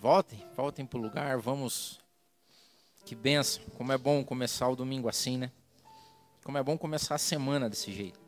Voltem, 0.00 0.46
voltem 0.54 0.86
para 0.86 0.96
o 0.96 1.02
lugar, 1.02 1.38
vamos. 1.38 1.98
Que 3.04 3.16
benção, 3.16 3.64
como 3.76 3.90
é 3.92 3.98
bom 3.98 4.24
começar 4.24 4.68
o 4.68 4.76
domingo 4.76 5.08
assim, 5.08 5.36
né? 5.36 5.50
Como 6.44 6.56
é 6.56 6.62
bom 6.62 6.78
começar 6.78 7.16
a 7.16 7.18
semana 7.18 7.68
desse 7.68 7.92
jeito. 7.92 8.20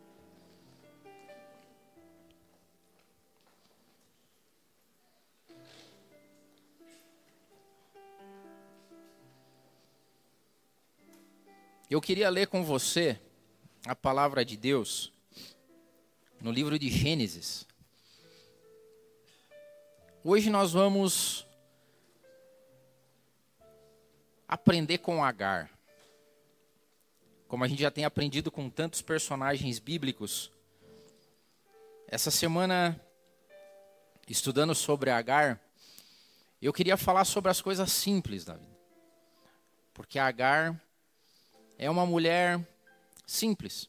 Eu 11.88 12.00
queria 12.00 12.28
ler 12.30 12.48
com 12.48 12.64
você 12.64 13.20
a 13.86 13.94
palavra 13.94 14.44
de 14.44 14.56
Deus 14.56 15.12
no 16.40 16.50
livro 16.50 16.76
de 16.78 16.88
Gênesis. 16.88 17.64
Hoje 20.24 20.50
nós 20.50 20.72
vamos 20.72 21.46
aprender 24.50 24.98
com 24.98 25.22
Agar. 25.22 25.70
Como 27.46 27.62
a 27.62 27.68
gente 27.68 27.82
já 27.82 27.90
tem 27.90 28.04
aprendido 28.04 28.50
com 28.50 28.68
tantos 28.68 29.00
personagens 29.00 29.78
bíblicos, 29.78 30.50
essa 32.08 32.32
semana, 32.32 33.00
estudando 34.28 34.74
sobre 34.74 35.08
Agar, 35.08 35.60
eu 36.60 36.72
queria 36.72 36.96
falar 36.96 37.24
sobre 37.24 37.48
as 37.48 37.62
coisas 37.62 37.92
simples 37.92 38.44
da 38.44 38.54
vida. 38.54 38.76
Porque 39.94 40.18
Agar 40.18 40.78
é 41.78 41.88
uma 41.88 42.04
mulher 42.04 42.60
simples. 43.24 43.88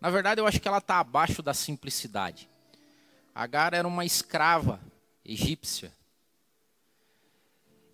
Na 0.00 0.08
verdade, 0.08 0.40
eu 0.40 0.46
acho 0.46 0.60
que 0.60 0.68
ela 0.68 0.78
está 0.78 1.00
abaixo 1.00 1.42
da 1.42 1.52
simplicidade. 1.52 2.48
Agar 3.34 3.74
era 3.74 3.88
uma 3.88 4.04
escrava 4.04 4.80
egípcia. 5.24 5.92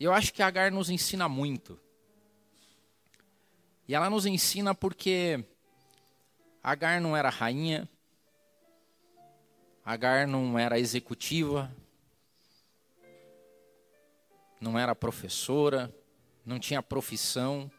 E 0.00 0.04
eu 0.04 0.14
acho 0.14 0.32
que 0.32 0.42
Agar 0.42 0.72
nos 0.72 0.88
ensina 0.88 1.28
muito. 1.28 1.78
E 3.86 3.94
ela 3.94 4.08
nos 4.08 4.24
ensina 4.24 4.74
porque 4.74 5.44
Agar 6.62 7.02
não 7.02 7.14
era 7.14 7.28
rainha, 7.28 7.86
Agar 9.84 10.26
não 10.26 10.58
era 10.58 10.78
executiva, 10.78 11.70
não 14.58 14.78
era 14.78 14.94
professora, 14.94 15.94
não 16.46 16.58
tinha 16.58 16.82
profissão. 16.82 17.70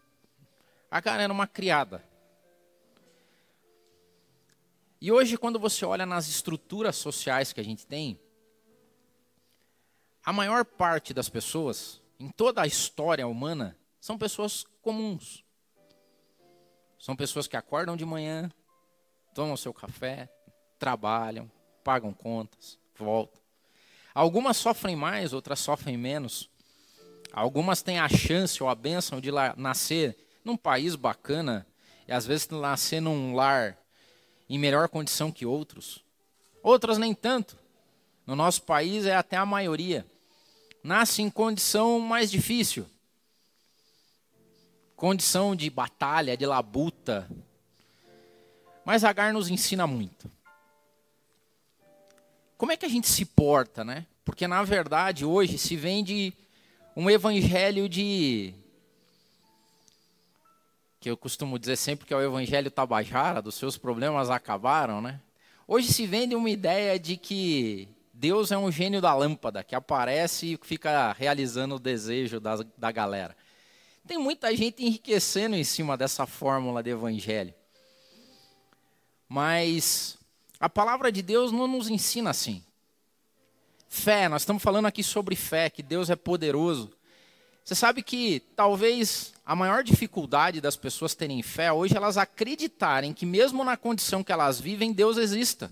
Agar 0.91 1.19
era 1.19 1.33
uma 1.33 1.47
criada. 1.47 2.03
E 4.99 5.11
hoje, 5.11 5.37
quando 5.37 5.57
você 5.57 5.85
olha 5.85 6.05
nas 6.05 6.27
estruturas 6.27 6.95
sociais 6.95 7.51
que 7.51 7.59
a 7.59 7.63
gente 7.63 7.87
tem, 7.87 8.19
a 10.23 10.31
maior 10.31 10.63
parte 10.63 11.13
das 11.13 11.27
pessoas, 11.29 12.00
em 12.21 12.29
toda 12.29 12.61
a 12.61 12.67
história 12.67 13.27
humana, 13.27 13.75
são 13.99 14.15
pessoas 14.15 14.63
comuns. 14.83 15.43
São 16.99 17.15
pessoas 17.15 17.47
que 17.47 17.57
acordam 17.57 17.97
de 17.97 18.05
manhã, 18.05 18.51
tomam 19.33 19.57
seu 19.57 19.73
café, 19.73 20.31
trabalham, 20.77 21.49
pagam 21.83 22.13
contas, 22.13 22.77
voltam. 22.95 23.41
Algumas 24.13 24.57
sofrem 24.57 24.95
mais, 24.95 25.33
outras 25.33 25.59
sofrem 25.59 25.97
menos. 25.97 26.47
Algumas 27.33 27.81
têm 27.81 27.97
a 27.97 28.07
chance 28.07 28.61
ou 28.61 28.69
a 28.69 28.75
bênção 28.75 29.19
de 29.19 29.31
nascer 29.57 30.15
num 30.45 30.55
país 30.55 30.95
bacana 30.95 31.65
e 32.07 32.11
às 32.11 32.27
vezes 32.27 32.49
nascer 32.49 33.01
num 33.01 33.33
lar 33.33 33.75
em 34.47 34.59
melhor 34.59 34.89
condição 34.89 35.31
que 35.31 35.43
outros. 35.43 36.05
Outras 36.61 36.99
nem 36.99 37.15
tanto. 37.15 37.57
No 38.27 38.35
nosso 38.35 38.61
país 38.61 39.07
é 39.07 39.15
até 39.15 39.37
a 39.37 39.45
maioria. 39.45 40.05
Nasce 40.83 41.21
em 41.21 41.29
condição 41.29 41.99
mais 41.99 42.31
difícil. 42.31 42.85
Condição 44.95 45.55
de 45.55 45.69
batalha, 45.69 46.35
de 46.35 46.45
labuta. 46.45 47.29
Mas 48.85 49.03
Agar 49.03 49.33
nos 49.33 49.49
ensina 49.49 49.85
muito. 49.85 50.29
Como 52.57 52.71
é 52.71 52.77
que 52.77 52.85
a 52.85 52.89
gente 52.89 53.07
se 53.07 53.25
porta, 53.25 53.83
né? 53.83 54.05
Porque 54.23 54.47
na 54.47 54.63
verdade 54.63 55.25
hoje 55.25 55.57
se 55.57 55.75
vende 55.75 56.33
um 56.95 57.09
evangelho 57.09 57.89
de 57.89 58.53
que 60.99 61.09
eu 61.09 61.17
costumo 61.17 61.57
dizer 61.57 61.77
sempre 61.77 62.05
que 62.05 62.13
é 62.13 62.17
o 62.17 62.21
evangelho 62.21 62.69
tabajara, 62.69 63.41
dos 63.41 63.55
seus 63.55 63.75
problemas 63.75 64.29
acabaram, 64.29 65.01
né? 65.01 65.19
Hoje 65.67 65.91
se 65.91 66.05
vende 66.05 66.35
uma 66.35 66.49
ideia 66.49 66.99
de 66.99 67.17
que 67.17 67.87
Deus 68.21 68.51
é 68.51 68.57
um 68.57 68.71
gênio 68.71 69.01
da 69.01 69.15
lâmpada, 69.15 69.63
que 69.63 69.73
aparece 69.73 70.53
e 70.53 70.59
fica 70.61 71.11
realizando 71.11 71.73
o 71.73 71.79
desejo 71.79 72.39
da, 72.39 72.63
da 72.77 72.91
galera. 72.91 73.35
Tem 74.05 74.15
muita 74.15 74.55
gente 74.55 74.85
enriquecendo 74.85 75.55
em 75.55 75.63
cima 75.63 75.97
dessa 75.97 76.27
fórmula 76.27 76.83
de 76.83 76.91
evangelho. 76.91 77.51
Mas 79.27 80.19
a 80.59 80.69
palavra 80.69 81.11
de 81.11 81.23
Deus 81.23 81.51
não 81.51 81.67
nos 81.67 81.89
ensina 81.89 82.29
assim. 82.29 82.63
Fé, 83.89 84.29
nós 84.29 84.43
estamos 84.43 84.61
falando 84.61 84.85
aqui 84.85 85.01
sobre 85.01 85.35
fé, 85.35 85.67
que 85.67 85.81
Deus 85.81 86.11
é 86.11 86.15
poderoso. 86.15 86.91
Você 87.65 87.73
sabe 87.73 88.03
que 88.03 88.39
talvez 88.55 89.33
a 89.43 89.55
maior 89.55 89.83
dificuldade 89.83 90.61
das 90.61 90.75
pessoas 90.75 91.15
terem 91.15 91.41
fé 91.41 91.73
hoje 91.73 91.95
é 91.95 91.97
elas 91.97 92.19
acreditarem 92.19 93.13
que 93.13 93.25
mesmo 93.25 93.63
na 93.63 93.75
condição 93.75 94.23
que 94.23 94.31
elas 94.31 94.61
vivem, 94.61 94.93
Deus 94.93 95.17
exista. 95.17 95.71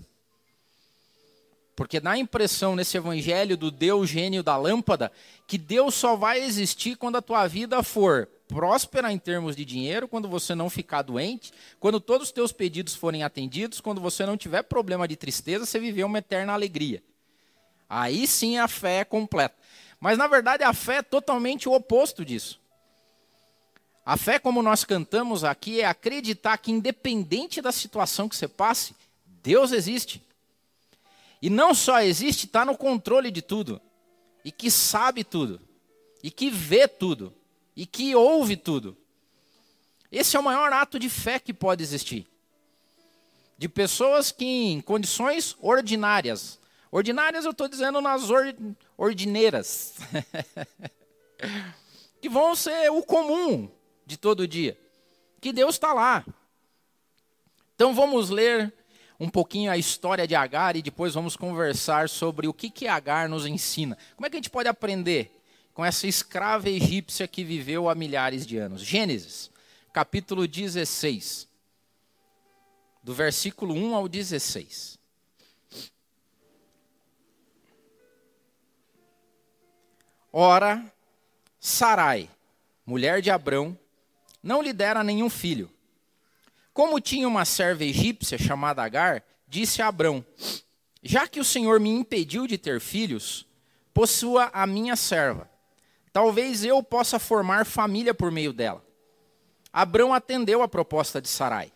Porque 1.74 2.00
dá 2.00 2.12
a 2.12 2.18
impressão 2.18 2.76
nesse 2.76 2.96
evangelho 2.96 3.56
do 3.56 3.70
Deus 3.70 4.08
gênio 4.08 4.42
da 4.42 4.56
lâmpada 4.56 5.10
que 5.46 5.56
Deus 5.56 5.94
só 5.94 6.16
vai 6.16 6.42
existir 6.42 6.96
quando 6.96 7.16
a 7.16 7.22
tua 7.22 7.46
vida 7.46 7.82
for 7.82 8.28
próspera 8.48 9.12
em 9.12 9.18
termos 9.18 9.54
de 9.54 9.64
dinheiro, 9.64 10.08
quando 10.08 10.28
você 10.28 10.54
não 10.54 10.68
ficar 10.68 11.02
doente, 11.02 11.52
quando 11.78 12.00
todos 12.00 12.28
os 12.28 12.32
teus 12.32 12.52
pedidos 12.52 12.96
forem 12.96 13.22
atendidos, 13.22 13.80
quando 13.80 14.00
você 14.00 14.26
não 14.26 14.36
tiver 14.36 14.62
problema 14.62 15.06
de 15.06 15.14
tristeza, 15.14 15.64
você 15.64 15.78
viver 15.78 16.02
uma 16.02 16.18
eterna 16.18 16.52
alegria. 16.52 17.02
Aí 17.88 18.26
sim 18.26 18.58
a 18.58 18.66
fé 18.66 18.98
é 18.98 19.04
completa. 19.04 19.54
Mas 20.00 20.18
na 20.18 20.26
verdade 20.26 20.64
a 20.64 20.72
fé 20.72 20.96
é 20.96 21.02
totalmente 21.02 21.68
o 21.68 21.72
oposto 21.72 22.24
disso. 22.24 22.60
A 24.04 24.16
fé, 24.16 24.38
como 24.38 24.62
nós 24.62 24.82
cantamos 24.82 25.44
aqui, 25.44 25.80
é 25.80 25.84
acreditar 25.84 26.56
que, 26.58 26.72
independente 26.72 27.60
da 27.60 27.70
situação 27.70 28.28
que 28.28 28.34
você 28.34 28.48
passe, 28.48 28.94
Deus 29.42 29.70
existe. 29.70 30.22
E 31.42 31.48
não 31.48 31.74
só 31.74 32.00
existe, 32.00 32.46
está 32.46 32.64
no 32.64 32.76
controle 32.76 33.30
de 33.30 33.40
tudo. 33.40 33.80
E 34.44 34.52
que 34.52 34.70
sabe 34.70 35.24
tudo. 35.24 35.60
E 36.22 36.30
que 36.30 36.50
vê 36.50 36.86
tudo. 36.86 37.34
E 37.74 37.86
que 37.86 38.14
ouve 38.14 38.56
tudo. 38.56 38.96
Esse 40.10 40.36
é 40.36 40.40
o 40.40 40.42
maior 40.42 40.72
ato 40.72 40.98
de 40.98 41.08
fé 41.08 41.38
que 41.38 41.54
pode 41.54 41.82
existir. 41.82 42.26
De 43.56 43.68
pessoas 43.68 44.32
que, 44.32 44.44
em 44.44 44.80
condições 44.80 45.56
ordinárias, 45.60 46.58
ordinárias 46.90 47.44
eu 47.44 47.52
estou 47.52 47.68
dizendo 47.68 48.00
nas 48.00 48.28
or, 48.28 48.54
ordineiras, 48.96 49.94
que 52.20 52.28
vão 52.28 52.54
ser 52.56 52.90
o 52.90 53.02
comum, 53.02 53.70
de 54.04 54.16
todo 54.16 54.48
dia. 54.48 54.78
Que 55.40 55.52
Deus 55.52 55.76
está 55.76 55.92
lá. 55.92 56.24
Então 57.74 57.94
vamos 57.94 58.28
ler 58.28 58.74
um 59.20 59.28
pouquinho 59.28 59.70
a 59.70 59.76
história 59.76 60.26
de 60.26 60.34
Agar 60.34 60.76
e 60.76 60.82
depois 60.82 61.12
vamos 61.12 61.36
conversar 61.36 62.08
sobre 62.08 62.48
o 62.48 62.54
que, 62.54 62.70
que 62.70 62.88
Agar 62.88 63.28
nos 63.28 63.44
ensina. 63.44 63.98
Como 64.16 64.26
é 64.26 64.30
que 64.30 64.36
a 64.36 64.38
gente 64.38 64.48
pode 64.48 64.66
aprender 64.66 65.30
com 65.74 65.84
essa 65.84 66.06
escrava 66.06 66.70
egípcia 66.70 67.28
que 67.28 67.44
viveu 67.44 67.90
há 67.90 67.94
milhares 67.94 68.46
de 68.46 68.56
anos? 68.56 68.80
Gênesis, 68.80 69.50
capítulo 69.92 70.48
16, 70.48 71.46
do 73.04 73.12
versículo 73.12 73.74
1 73.74 73.94
ao 73.94 74.08
16. 74.08 74.98
Ora, 80.32 80.82
Sarai, 81.58 82.30
mulher 82.86 83.20
de 83.20 83.30
Abrão, 83.30 83.78
não 84.42 84.62
lhe 84.62 84.72
dera 84.72 85.04
nenhum 85.04 85.28
filho. 85.28 85.70
Como 86.72 87.00
tinha 87.00 87.26
uma 87.26 87.44
serva 87.44 87.84
egípcia 87.84 88.38
chamada 88.38 88.82
Agar, 88.82 89.24
disse 89.46 89.82
a 89.82 89.88
Abrão: 89.88 90.24
Já 91.02 91.26
que 91.26 91.40
o 91.40 91.44
Senhor 91.44 91.80
me 91.80 91.90
impediu 91.90 92.46
de 92.46 92.56
ter 92.56 92.80
filhos, 92.80 93.46
possua 93.92 94.50
a 94.52 94.66
minha 94.66 94.96
serva. 94.96 95.50
Talvez 96.12 96.64
eu 96.64 96.82
possa 96.82 97.18
formar 97.18 97.66
família 97.66 98.14
por 98.14 98.30
meio 98.30 98.52
dela. 98.52 98.84
Abrão 99.72 100.12
atendeu 100.12 100.62
a 100.62 100.68
proposta 100.68 101.20
de 101.20 101.28
Sarai. 101.28 101.72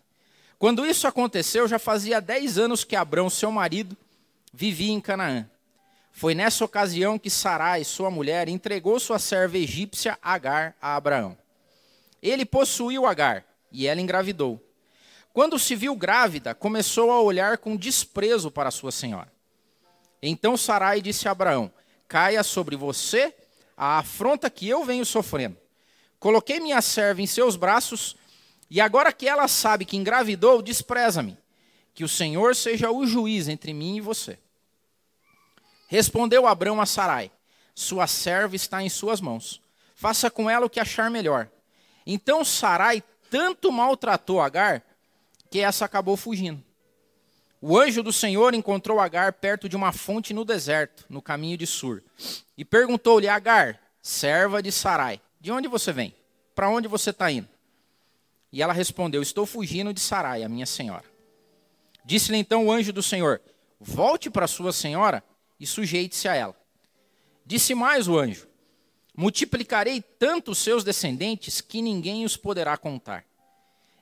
Quando 0.59 0.87
isso 0.87 1.07
aconteceu, 1.07 1.69
já 1.69 1.79
fazia 1.79 2.21
dez 2.21 2.59
anos 2.59 2.85
que 2.85 2.97
Abrão, 2.97 3.29
seu 3.29 3.53
marido, 3.53 3.97
vivia 4.53 4.93
em 4.93 5.01
Canaã. 5.01 5.49
Foi 6.11 6.35
nessa 6.35 6.65
ocasião 6.65 7.19
que 7.19 7.29
Sarai, 7.29 7.85
sua 7.85 8.11
mulher, 8.11 8.49
entregou 8.49 8.99
sua 8.99 9.19
serva 9.19 9.59
egípcia 9.59 10.19
Agar 10.23 10.77
a 10.81 10.97
Abraão. 10.97 11.37
Ele 12.23 12.45
possuiu 12.45 13.05
Agar 13.05 13.45
e 13.71 13.87
ela 13.87 14.01
engravidou. 14.01 14.61
Quando 15.35 15.59
se 15.59 15.75
viu 15.75 15.97
grávida, 15.97 16.55
começou 16.55 17.11
a 17.11 17.21
olhar 17.21 17.59
com 17.59 17.77
desprezo 17.77 18.53
para 18.53 18.71
sua 18.71 18.93
senhora. 18.93 19.33
Então 20.23 20.57
Sarai 20.57 21.03
disse 21.03 21.27
a 21.27 21.33
Abraão: 21.33 21.73
Caia 22.07 22.45
sobre 22.45 22.77
você 22.77 23.35
a 23.77 23.99
afronta 23.99 24.49
que 24.49 24.69
eu 24.69 24.85
venho 24.85 25.05
sofrendo. 25.05 25.57
Coloquei 26.21 26.61
minha 26.61 26.81
serva 26.81 27.21
em 27.21 27.27
seus 27.27 27.57
braços, 27.57 28.15
e 28.71 28.81
agora 28.81 29.13
que 29.13 29.27
ela 29.27 29.49
sabe 29.49 29.85
que 29.85 29.97
engravidou, 29.97 30.63
despreza-me. 30.63 31.37
Que 31.93 32.05
o 32.05 32.09
Senhor 32.09 32.55
seja 32.55 32.93
o 32.93 33.05
juiz 33.05 33.49
entre 33.49 33.75
mim 33.75 33.97
e 33.97 34.01
você. 34.01 34.39
Respondeu 35.89 36.47
Abrão 36.47 36.81
a 36.81 36.87
Sarai: 36.87 37.33
Sua 37.75 38.07
serva 38.07 38.55
está 38.55 38.85
em 38.85 38.89
suas 38.89 39.21
mãos. 39.21 39.61
Faça 39.97 40.31
com 40.31 40.49
ela 40.49 40.67
o 40.67 40.71
que 40.71 40.79
achar 40.79 41.11
melhor. 41.11 41.51
Então 42.07 42.45
Sarai 42.45 43.03
tanto 43.29 43.73
maltratou 43.73 44.41
Agar 44.41 44.94
que 45.55 45.61
essa 45.61 45.85
acabou 45.85 46.17
fugindo. 46.17 46.61
O 47.61 47.79
anjo 47.79 48.03
do 48.03 48.13
Senhor 48.13 48.55
encontrou 48.55 48.99
Agar 48.99 49.35
perto 49.35 49.69
de 49.69 49.77
uma 49.77 49.93
fonte 49.93 50.35
no 50.35 50.45
deserto, 50.45 51.07
no 51.09 51.23
caminho 51.23 51.57
de 51.57 51.65
Sur, 51.65 52.03
e 52.59 52.65
perguntou-lhe: 52.65 53.29
Agar, 53.29 53.81
serva 54.03 54.61
de 54.61 54.73
Sarai, 54.73 55.21
de 55.41 55.53
onde 55.53 55.69
você 55.69 55.93
vem? 55.93 56.13
Para 56.57 56.69
onde 56.69 56.89
você 56.89 57.11
está 57.11 57.31
indo? 57.31 57.49
E 58.51 58.61
ela 58.63 58.73
respondeu: 58.73 59.23
Estou 59.23 59.47
fugindo 59.47 59.95
de 59.95 60.01
Sarai, 60.01 60.43
a 60.43 60.49
minha 60.49 60.67
senhora. 60.67 61.05
Disse-lhe 62.05 62.39
então 62.39 62.67
o 62.67 62.73
anjo 62.73 62.93
do 62.93 63.01
Senhor: 63.01 63.41
Volte 63.79 64.29
para 64.29 64.49
sua 64.49 64.73
senhora 64.73 65.23
e 65.61 65.69
sujeite-se 65.69 66.27
a 66.27 66.35
ela. 66.35 66.57
Disse 67.47 67.77
mais 67.77 68.09
o 68.09 68.19
anjo: 68.19 68.49
Multiplicarei 69.17 70.03
tanto 70.03 70.51
os 70.51 70.59
seus 70.59 70.83
descendentes 70.83 71.61
que 71.61 71.81
ninguém 71.81 72.25
os 72.25 72.37
poderá 72.37 72.77
contar. 72.77 73.25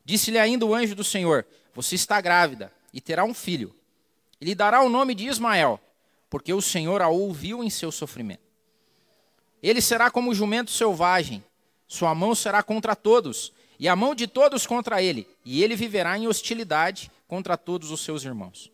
Disse-lhe 0.05 0.39
ainda 0.39 0.67
o 0.67 0.75
anjo 0.75 0.95
do 0.95 1.05
Senhor: 1.05 1.47
Você 1.75 1.95
está 1.95 2.21
grávida 2.21 2.73
e 2.93 3.01
terá 3.01 3.25
um 3.25 3.35
filho. 3.35 3.75
E 4.41 4.45
lhe 4.45 4.55
dará 4.55 4.83
o 4.83 4.89
nome 4.89 5.15
de 5.15 5.27
Ismael, 5.27 5.81
porque 6.29 6.53
o 6.53 6.61
Senhor 6.61 7.01
a 7.01 7.09
ouviu 7.09 7.63
em 7.63 7.71
seu 7.71 7.93
sofrimento. 7.93 8.43
Ele 9.63 9.81
será 9.81 10.11
como 10.11 10.35
jumento 10.35 10.71
selvagem, 10.71 11.45
sua 11.87 12.15
mão 12.15 12.35
será 12.35 12.63
contra 12.63 12.97
todos, 12.97 13.53
e 13.79 13.89
a 13.89 13.95
mão 13.95 14.15
de 14.15 14.27
todos 14.27 14.67
contra 14.67 15.03
ele, 15.03 15.29
e 15.45 15.63
ele 15.63 15.77
viverá 15.77 16.19
em 16.19 16.27
hostilidade 16.27 17.11
contra 17.29 17.57
todos 17.57 17.91
os 17.91 18.01
seus 18.01 18.25
irmãos. 18.25 18.73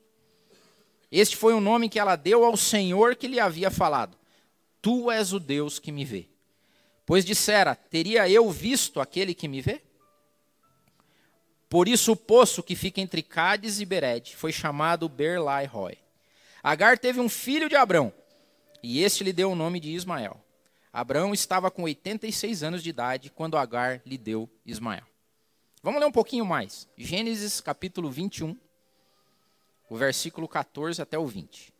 Este 1.10 1.36
foi 1.36 1.54
o 1.54 1.60
nome 1.60 1.88
que 1.88 1.98
ela 1.98 2.16
deu 2.16 2.44
ao 2.44 2.56
Senhor 2.56 3.16
que 3.16 3.28
lhe 3.28 3.40
havia 3.40 3.70
falado. 3.70 4.16
Tu 4.80 5.10
és 5.10 5.32
o 5.32 5.40
Deus 5.40 5.78
que 5.78 5.90
me 5.90 6.04
vê. 6.04 6.28
Pois 7.04 7.24
dissera: 7.24 7.74
Teria 7.74 8.28
eu 8.28 8.50
visto 8.50 9.00
aquele 9.00 9.34
que 9.34 9.48
me 9.48 9.60
vê? 9.60 9.82
Por 11.68 11.86
isso 11.86 12.12
o 12.12 12.16
poço 12.16 12.62
que 12.62 12.74
fica 12.74 13.00
entre 13.00 13.22
Cádiz 13.22 13.80
e 13.80 13.84
Bered 13.84 14.34
foi 14.34 14.52
chamado 14.52 15.08
Berlai 15.08 15.66
Roy. 15.66 15.98
Agar 16.62 16.98
teve 16.98 17.20
um 17.20 17.28
filho 17.28 17.68
de 17.68 17.76
Abrão, 17.76 18.12
e 18.82 19.02
este 19.02 19.22
lhe 19.22 19.32
deu 19.32 19.52
o 19.52 19.56
nome 19.56 19.78
de 19.78 19.90
Ismael. 19.90 20.42
Abrão 20.92 21.34
estava 21.34 21.70
com 21.70 21.82
86 21.82 22.62
anos 22.62 22.82
de 22.82 22.90
idade 22.90 23.30
quando 23.30 23.58
Agar 23.58 24.00
lhe 24.06 24.16
deu 24.16 24.48
Ismael. 24.64 25.04
Vamos 25.82 26.00
ler 26.00 26.06
um 26.06 26.12
pouquinho 26.12 26.44
mais. 26.44 26.88
Gênesis 26.96 27.60
capítulo 27.60 28.10
21, 28.10 28.56
o 29.88 29.96
versículo 29.96 30.48
14 30.48 31.00
até 31.00 31.18
o 31.18 31.26
20. 31.26 31.72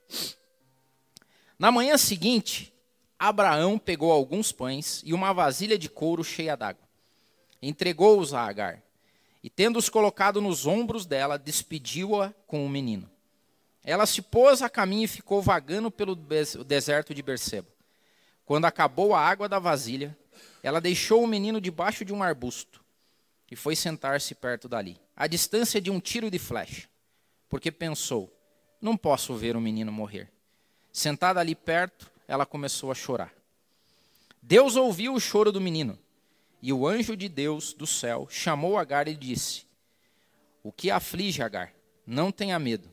Na 1.59 1.73
manhã 1.73 1.97
seguinte, 1.99 2.73
Abraão 3.19 3.79
pegou 3.79 4.13
alguns 4.13 4.53
pães 4.53 5.03
e 5.05 5.13
uma 5.13 5.33
vasilha 5.33 5.77
de 5.77 5.89
couro 5.89 6.23
cheia 6.23 6.57
d'água. 6.57 6.87
Entregou-os 7.61 8.33
a 8.33 8.47
Agar. 8.47 8.83
E, 9.43 9.49
tendo-os 9.49 9.89
colocado 9.89 10.41
nos 10.41 10.67
ombros 10.67 11.07
dela, 11.07 11.39
despediu-a 11.39 12.35
com 12.47 12.65
o 12.65 12.69
menino. 12.69 13.09
Ela 13.85 14.05
se 14.05 14.21
pôs 14.21 14.63
a 14.63 14.69
caminho 14.69 15.05
e 15.05 15.09
ficou 15.09 15.41
vagando 15.41 15.91
pelo 15.91 16.15
deserto 16.15 17.15
de 17.15 17.23
Berseba. 17.23 17.69
Quando 18.45 18.65
acabou 18.65 19.15
a 19.15 19.21
água 19.21 19.49
da 19.49 19.59
vasilha, 19.59 20.17
ela 20.63 20.81
deixou 20.81 21.23
o 21.23 21.27
menino 21.27 21.61
debaixo 21.61 22.05
de 22.05 22.13
um 22.13 22.23
arbusto 22.23 22.83
e 23.51 23.57
foi 23.57 23.75
sentar-se 23.75 24.35
perto 24.35 24.69
dali, 24.69 25.01
à 25.17 25.27
distância 25.27 25.81
de 25.81 25.91
um 25.91 26.01
tiro 26.01 26.31
de 26.31 26.39
flecha, 26.39 26.89
porque 27.49 27.71
pensou: 27.71 28.31
não 28.81 28.97
posso 28.97 29.35
ver 29.35 29.57
o 29.57 29.61
menino 29.61 29.93
morrer. 29.93 30.31
Sentada 30.93 31.41
ali 31.41 31.55
perto, 31.55 32.11
ela 32.27 32.45
começou 32.45 32.91
a 32.91 32.95
chorar. 32.95 33.33
Deus 34.43 34.77
ouviu 34.77 35.15
o 35.15 35.21
choro 35.21 35.53
do 35.53 35.61
menino, 35.61 35.99
e 36.61 36.73
o 36.73 36.87
anjo 36.87 37.17
de 37.17 37.29
Deus 37.29 37.73
do 37.73 37.87
céu 37.87 38.27
chamou 38.31 38.77
Agar 38.77 39.09
e 39.09 39.15
disse: 39.15 39.67
O 40.63 40.73
que 40.73 40.91
aflige 40.91 41.43
Agar? 41.43 41.73
Não 42.07 42.33
tenha 42.33 42.59
medo. 42.59 42.91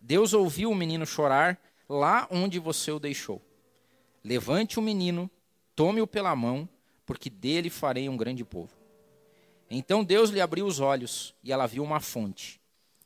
Deus 0.00 0.32
ouviu 0.32 0.70
o 0.70 0.74
menino 0.74 1.06
chorar 1.06 1.60
lá 1.88 2.26
onde 2.30 2.58
você 2.58 2.90
o 2.90 2.98
deixou. 2.98 3.42
Levante 4.24 4.78
o 4.78 4.82
menino, 4.82 5.30
tome-o 5.76 6.06
pela 6.06 6.34
mão, 6.34 6.68
porque 7.06 7.30
dele 7.30 7.70
farei 7.70 8.08
um 8.08 8.16
grande 8.16 8.44
povo. 8.44 8.76
Então 9.70 10.02
Deus 10.02 10.30
lhe 10.30 10.40
abriu 10.40 10.66
os 10.66 10.80
olhos 10.80 11.34
e 11.42 11.52
ela 11.52 11.66
viu 11.66 11.82
uma 11.82 12.00
fonte. 12.00 12.60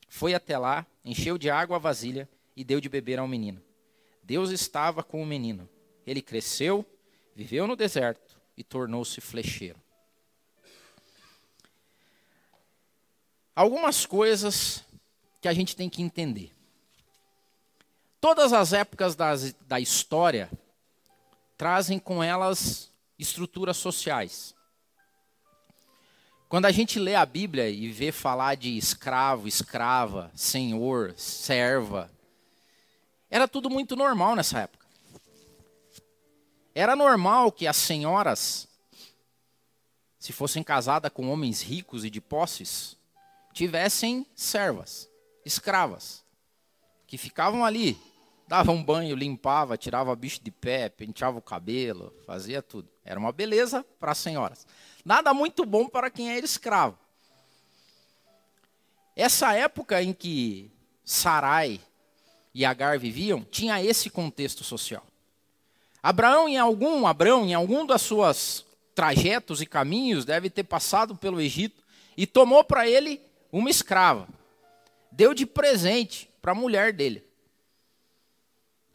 Foi 0.08 0.34
até 0.34 0.56
lá, 0.56 0.86
encheu 1.04 1.36
de 1.36 1.50
água 1.50 1.76
a 1.76 1.80
vasilha 1.80 2.28
e 2.56 2.62
deu 2.62 2.80
de 2.80 2.88
beber 2.88 3.18
ao 3.18 3.26
menino. 3.26 3.62
Deus 4.22 4.50
estava 4.50 5.02
com 5.02 5.22
o 5.22 5.26
menino. 5.26 5.68
Ele 6.06 6.22
cresceu, 6.22 6.86
viveu 7.34 7.66
no 7.66 7.74
deserto 7.74 8.40
e 8.56 8.62
tornou-se 8.62 9.20
flecheiro. 9.20 9.81
Algumas 13.54 14.06
coisas 14.06 14.82
que 15.40 15.48
a 15.48 15.52
gente 15.52 15.76
tem 15.76 15.90
que 15.90 16.02
entender. 16.02 16.50
Todas 18.20 18.52
as 18.52 18.72
épocas 18.72 19.14
das, 19.14 19.52
da 19.66 19.78
história 19.80 20.50
trazem 21.58 21.98
com 21.98 22.22
elas 22.22 22.90
estruturas 23.18 23.76
sociais. 23.76 24.54
Quando 26.48 26.66
a 26.66 26.70
gente 26.70 26.98
lê 26.98 27.14
a 27.14 27.26
Bíblia 27.26 27.68
e 27.68 27.90
vê 27.90 28.12
falar 28.12 28.56
de 28.56 28.76
escravo, 28.76 29.48
escrava, 29.48 30.30
senhor, 30.34 31.14
serva, 31.16 32.10
era 33.30 33.48
tudo 33.48 33.70
muito 33.70 33.96
normal 33.96 34.36
nessa 34.36 34.60
época. 34.60 34.86
Era 36.74 36.94
normal 36.94 37.50
que 37.50 37.66
as 37.66 37.76
senhoras, 37.76 38.68
se 40.18 40.32
fossem 40.32 40.62
casadas 40.62 41.10
com 41.12 41.30
homens 41.30 41.62
ricos 41.62 42.04
e 42.04 42.10
de 42.10 42.20
posses, 42.20 42.96
tivessem 43.52 44.26
servas, 44.34 45.08
escravas, 45.44 46.24
que 47.06 47.18
ficavam 47.18 47.64
ali, 47.64 47.98
davam 48.48 48.76
um 48.76 48.84
banho, 48.84 49.14
limpava, 49.14 49.76
tirava 49.76 50.14
bicho 50.16 50.42
de 50.42 50.50
pé, 50.50 50.88
penteava 50.88 51.38
o 51.38 51.42
cabelo, 51.42 52.12
fazia 52.26 52.62
tudo. 52.62 52.88
Era 53.04 53.18
uma 53.18 53.32
beleza 53.32 53.84
para 53.98 54.12
as 54.12 54.18
senhoras. 54.18 54.66
Nada 55.04 55.32
muito 55.34 55.64
bom 55.64 55.88
para 55.88 56.10
quem 56.10 56.34
era 56.34 56.44
escravo. 56.44 56.98
Essa 59.14 59.54
época 59.54 60.02
em 60.02 60.12
que 60.12 60.70
Sarai 61.04 61.80
e 62.54 62.64
Agar 62.64 62.98
viviam, 62.98 63.42
tinha 63.42 63.82
esse 63.82 64.10
contexto 64.10 64.62
social. 64.62 65.04
Abraão 66.02 66.48
em 66.48 66.58
algum, 66.58 67.06
Abraão 67.06 67.46
em 67.46 67.54
algum 67.54 67.86
das 67.86 68.02
suas 68.02 68.64
trajetos 68.94 69.62
e 69.62 69.66
caminhos 69.66 70.24
deve 70.24 70.50
ter 70.50 70.64
passado 70.64 71.16
pelo 71.16 71.40
Egito 71.40 71.82
e 72.16 72.26
tomou 72.26 72.62
para 72.62 72.88
ele 72.88 73.20
uma 73.52 73.68
escrava. 73.68 74.26
Deu 75.10 75.34
de 75.34 75.44
presente 75.44 76.30
para 76.40 76.52
a 76.52 76.54
mulher 76.54 76.92
dele. 76.92 77.22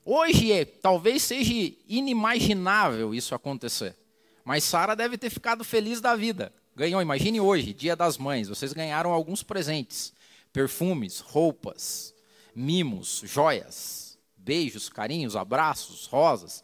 Hoje 0.04 0.52
é, 0.52 0.66
talvez 0.66 1.22
seja 1.22 1.54
inimaginável 1.88 3.14
isso 3.14 3.36
acontecer. 3.36 3.96
Mas 4.44 4.64
Sara 4.64 4.96
deve 4.96 5.18
ter 5.18 5.30
ficado 5.30 5.64
feliz 5.64 6.02
da 6.02 6.16
vida. 6.16 6.52
Ganhou, 6.76 7.02
imagine 7.02 7.40
hoje, 7.40 7.74
Dia 7.74 7.96
das 7.96 8.18
Mães, 8.18 8.48
vocês 8.48 8.72
ganharam 8.72 9.12
alguns 9.12 9.44
presentes: 9.44 10.14
perfumes, 10.54 11.20
roupas, 11.20 12.14
mimos, 12.56 13.22
joias, 13.26 14.18
beijos, 14.38 14.88
carinhos, 14.88 15.36
abraços, 15.36 16.06
rosas. 16.06 16.64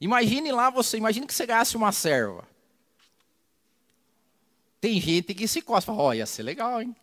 Imagine 0.00 0.50
lá 0.50 0.70
você, 0.70 0.96
imagine 0.96 1.26
que 1.26 1.34
você 1.34 1.46
ganhasse 1.46 1.76
uma 1.76 1.92
serva. 1.92 2.48
Tem 4.80 5.00
gente 5.00 5.34
que 5.34 5.46
se 5.46 5.60
costa, 5.60 5.92
oh, 5.92 6.12
ia 6.12 6.26
ser 6.26 6.42
legal, 6.42 6.80
hein? 6.80 6.96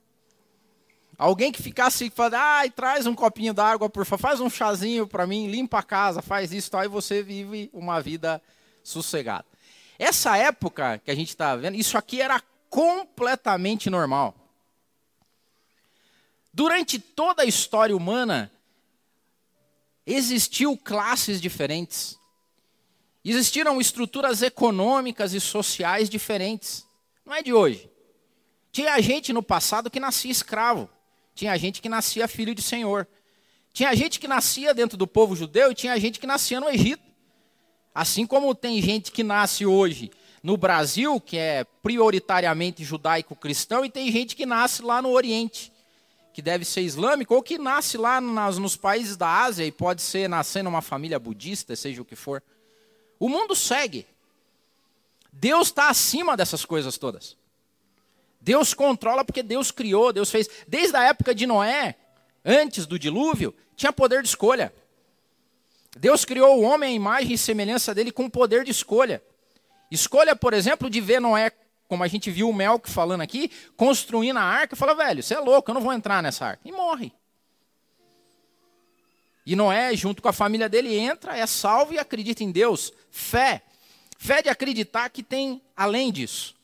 Alguém 1.19 1.51
que 1.51 1.61
ficasse 1.61 2.09
falando, 2.09 2.35
ai, 2.35 2.69
traz 2.69 3.05
um 3.05 3.13
copinho 3.13 3.53
d'água, 3.53 3.89
por 3.89 4.05
favor, 4.05 4.21
faz 4.21 4.39
um 4.39 4.49
chazinho 4.49 5.05
para 5.05 5.27
mim, 5.27 5.47
limpa 5.47 5.79
a 5.79 5.83
casa, 5.83 6.21
faz 6.21 6.53
isso, 6.53 6.71
tal, 6.71 6.85
e 6.85 6.87
você 6.87 7.21
vive 7.21 7.69
uma 7.73 8.01
vida 8.01 8.41
sossegada. 8.81 9.45
Essa 9.99 10.37
época 10.37 10.97
que 11.03 11.11
a 11.11 11.15
gente 11.15 11.27
está 11.27 11.57
vendo, 11.57 11.75
isso 11.75 11.97
aqui 11.97 12.21
era 12.21 12.41
completamente 12.69 13.89
normal. 13.89 14.33
Durante 16.53 16.97
toda 16.97 17.43
a 17.43 17.45
história 17.45 17.97
humana, 17.97 18.49
existiu 20.05 20.77
classes 20.77 21.41
diferentes. 21.41 22.17
Existiram 23.25 23.81
estruturas 23.81 24.41
econômicas 24.41 25.33
e 25.33 25.41
sociais 25.41 26.09
diferentes. 26.09 26.87
Não 27.25 27.35
é 27.35 27.43
de 27.43 27.51
hoje. 27.51 27.91
Tinha 28.71 29.01
gente 29.01 29.33
no 29.33 29.43
passado 29.43 29.89
que 29.91 29.99
nascia 29.99 30.31
escravo. 30.31 30.89
Tinha 31.39 31.57
gente 31.57 31.81
que 31.81 31.87
nascia 31.87 32.27
filho 32.27 32.53
de 32.53 32.61
senhor. 32.61 33.07
Tinha 33.71 33.95
gente 33.95 34.19
que 34.19 34.27
nascia 34.27 34.73
dentro 34.73 34.97
do 34.97 35.07
povo 35.07 35.37
judeu 35.37 35.71
e 35.71 35.73
tinha 35.73 35.97
gente 35.97 36.19
que 36.19 36.27
nascia 36.27 36.59
no 36.59 36.67
Egito. 36.67 37.01
Assim 37.95 38.27
como 38.27 38.53
tem 38.53 38.81
gente 38.81 39.09
que 39.09 39.23
nasce 39.23 39.65
hoje 39.65 40.11
no 40.43 40.57
Brasil, 40.57 41.17
que 41.21 41.37
é 41.37 41.63
prioritariamente 41.81 42.83
judaico-cristão, 42.83 43.85
e 43.85 43.89
tem 43.89 44.11
gente 44.11 44.35
que 44.35 44.45
nasce 44.45 44.81
lá 44.81 45.01
no 45.01 45.11
Oriente, 45.11 45.71
que 46.33 46.41
deve 46.41 46.65
ser 46.65 46.81
islâmico, 46.81 47.33
ou 47.33 47.41
que 47.41 47.57
nasce 47.57 47.97
lá 47.97 48.19
nas, 48.19 48.57
nos 48.57 48.75
países 48.75 49.15
da 49.15 49.29
Ásia 49.29 49.63
e 49.65 49.71
pode 49.71 50.01
ser 50.01 50.27
nascer 50.27 50.61
numa 50.61 50.81
família 50.81 51.17
budista, 51.17 51.73
seja 51.73 52.01
o 52.01 52.05
que 52.05 52.17
for. 52.17 52.43
O 53.17 53.29
mundo 53.29 53.55
segue. 53.55 54.05
Deus 55.31 55.69
está 55.69 55.87
acima 55.87 56.35
dessas 56.35 56.65
coisas 56.65 56.97
todas. 56.97 57.38
Deus 58.41 58.73
controla 58.73 59.25
porque 59.25 59.43
Deus 59.43 59.71
criou, 59.71 60.13
Deus 60.13 60.31
fez. 60.31 60.47
Desde 60.67 60.95
a 60.95 61.03
época 61.03 61.35
de 61.35 61.45
Noé, 61.45 61.95
antes 62.43 62.85
do 62.85 62.97
dilúvio, 62.97 63.53
tinha 63.75 63.91
poder 63.91 64.21
de 64.21 64.29
escolha. 64.29 64.73
Deus 65.97 66.23
criou 66.23 66.59
o 66.59 66.61
homem 66.61 66.89
à 66.89 66.93
imagem 66.93 67.33
e 67.33 67.37
semelhança 67.37 67.93
dele 67.93 68.11
com 68.11 68.29
poder 68.29 68.63
de 68.63 68.71
escolha. 68.71 69.21
Escolha, 69.91 70.35
por 70.35 70.53
exemplo, 70.53 70.89
de 70.89 71.01
ver 71.01 71.19
Noé, 71.19 71.51
como 71.87 72.03
a 72.03 72.07
gente 72.07 72.29
viu 72.29 72.49
o 72.49 72.53
Melk 72.53 72.89
falando 72.89 73.21
aqui, 73.21 73.51
construindo 73.75 74.37
a 74.37 74.43
arca 74.43 74.75
e 74.75 74.77
fala, 74.77 74.93
velho, 74.93 75.23
você 75.23 75.33
é 75.33 75.39
louco, 75.39 75.71
eu 75.71 75.73
não 75.73 75.81
vou 75.81 75.91
entrar 75.91 76.21
nessa 76.21 76.45
arca. 76.45 76.61
E 76.63 76.71
morre. 76.71 77.11
E 79.45 79.55
Noé, 79.55 79.95
junto 79.95 80.21
com 80.21 80.27
a 80.27 80.33
família 80.33 80.69
dele, 80.69 80.95
entra, 80.95 81.35
é 81.35 81.47
salvo 81.47 81.93
e 81.93 81.97
acredita 81.97 82.43
em 82.43 82.51
Deus. 82.51 82.93
Fé. 83.09 83.63
Fé 84.17 84.43
de 84.43 84.49
acreditar 84.49 85.09
que 85.09 85.23
tem 85.23 85.61
além 85.75 86.11
disso. 86.11 86.58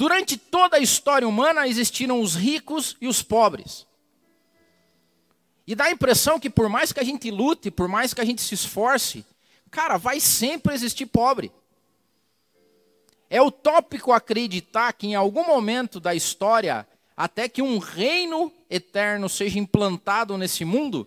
Durante 0.00 0.38
toda 0.38 0.78
a 0.78 0.80
história 0.80 1.28
humana 1.28 1.68
existiram 1.68 2.22
os 2.22 2.34
ricos 2.34 2.96
e 3.02 3.06
os 3.06 3.22
pobres. 3.22 3.86
E 5.66 5.74
dá 5.74 5.84
a 5.84 5.90
impressão 5.92 6.40
que 6.40 6.48
por 6.48 6.70
mais 6.70 6.90
que 6.90 7.00
a 7.00 7.04
gente 7.04 7.30
lute, 7.30 7.70
por 7.70 7.86
mais 7.86 8.14
que 8.14 8.20
a 8.22 8.24
gente 8.24 8.40
se 8.40 8.54
esforce, 8.54 9.26
Cara, 9.70 9.96
vai 9.96 10.18
sempre 10.18 10.74
existir 10.74 11.06
pobre. 11.06 11.52
É 13.28 13.40
utópico 13.40 14.12
acreditar 14.12 14.92
que 14.92 15.06
em 15.06 15.14
algum 15.14 15.46
momento 15.46 16.00
da 16.00 16.14
história, 16.14 16.86
até 17.16 17.48
que 17.48 17.62
um 17.62 17.78
reino 17.78 18.52
eterno 18.68 19.28
seja 19.28 19.58
implantado 19.58 20.36
nesse 20.36 20.64
mundo, 20.64 21.06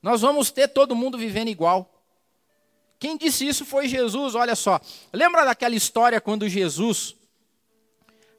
nós 0.00 0.22
vamos 0.22 0.50
ter 0.50 0.68
todo 0.68 0.96
mundo 0.96 1.18
vivendo 1.18 1.48
igual. 1.48 1.88
Quem 2.98 3.18
disse 3.18 3.46
isso 3.46 3.66
foi 3.66 3.88
Jesus, 3.88 4.34
olha 4.34 4.56
só. 4.56 4.80
Lembra 5.12 5.44
daquela 5.44 5.74
história 5.74 6.20
quando 6.20 6.48
Jesus 6.48 7.14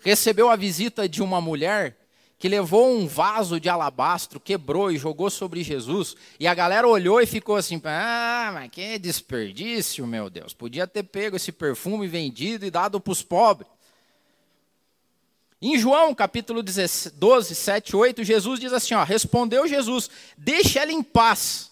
recebeu 0.03 0.49
a 0.49 0.55
visita 0.55 1.07
de 1.07 1.23
uma 1.23 1.39
mulher 1.39 1.97
que 2.43 2.49
levou 2.49 2.93
um 2.93 3.07
vaso 3.07 3.57
de 3.57 3.69
alabastro, 3.69 4.37
quebrou 4.37 4.91
e 4.91 4.97
jogou 4.97 5.29
sobre 5.29 5.63
Jesus. 5.63 6.13
E 6.37 6.45
a 6.45 6.53
galera 6.53 6.85
olhou 6.85 7.21
e 7.21 7.25
ficou 7.25 7.55
assim: 7.55 7.81
ah, 7.85 8.51
mas 8.53 8.69
que 8.69 8.99
desperdício, 8.99 10.05
meu 10.05 10.29
Deus. 10.29 10.53
Podia 10.53 10.85
ter 10.85 11.03
pego 11.03 11.37
esse 11.37 11.53
perfume 11.53 12.05
vendido 12.05 12.65
e 12.65 12.69
dado 12.69 12.99
para 12.99 13.11
os 13.13 13.23
pobres. 13.23 13.71
Em 15.61 15.79
João 15.79 16.13
capítulo 16.13 16.61
12, 16.61 17.55
7, 17.55 17.95
8, 17.95 18.23
Jesus 18.25 18.59
diz 18.59 18.73
assim: 18.73 18.93
ó, 18.93 19.03
respondeu 19.05 19.65
Jesus: 19.65 20.09
deixe 20.37 20.77
ela 20.77 20.91
em 20.91 21.01
paz, 21.01 21.71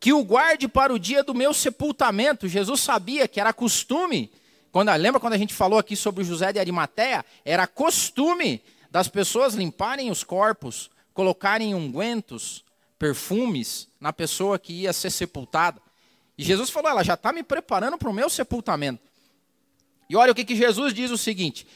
que 0.00 0.14
o 0.14 0.24
guarde 0.24 0.66
para 0.66 0.94
o 0.94 0.98
dia 0.98 1.22
do 1.22 1.34
meu 1.34 1.52
sepultamento. 1.52 2.48
Jesus 2.48 2.80
sabia 2.80 3.28
que 3.28 3.38
era 3.38 3.52
costume, 3.52 4.32
quando, 4.72 4.90
lembra 4.94 5.20
quando 5.20 5.34
a 5.34 5.38
gente 5.38 5.52
falou 5.52 5.78
aqui 5.78 5.94
sobre 5.94 6.24
José 6.24 6.50
de 6.50 6.58
Arimateia? 6.58 7.24
Era 7.44 7.66
costume 7.66 8.64
das 8.90 9.06
pessoas 9.06 9.52
limparem 9.52 10.10
os 10.10 10.24
corpos, 10.24 10.90
colocarem 11.12 11.74
ungüentos, 11.74 12.64
perfumes 12.98 13.86
na 14.00 14.14
pessoa 14.14 14.58
que 14.58 14.72
ia 14.72 14.92
ser 14.94 15.10
sepultada. 15.10 15.80
E 16.38 16.42
Jesus 16.42 16.70
falou: 16.70 16.90
ela 16.90 17.04
já 17.04 17.14
está 17.14 17.34
me 17.34 17.42
preparando 17.42 17.98
para 17.98 18.08
o 18.08 18.14
meu 18.14 18.30
sepultamento. 18.30 19.02
E 20.08 20.16
olha 20.16 20.32
o 20.32 20.34
que, 20.34 20.44
que 20.44 20.56
Jesus 20.56 20.94
diz: 20.94 21.10
o 21.10 21.18
seguinte: 21.18 21.66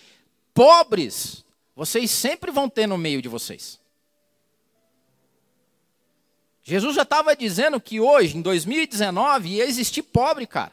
pobres, 0.55 1.45
vocês 1.75 2.11
sempre 2.11 2.51
vão 2.51 2.67
ter 2.67 2.87
no 2.87 2.97
meio 2.97 3.21
de 3.21 3.29
vocês. 3.29 3.79
Jesus 6.63 6.97
já 6.97 7.03
estava 7.03 7.37
dizendo 7.37 7.79
que 7.79 8.01
hoje, 8.01 8.39
em 8.39 8.41
2019, 8.41 9.51
ia 9.51 9.65
existir 9.67 10.03
pobre, 10.03 10.47
cara. 10.47 10.73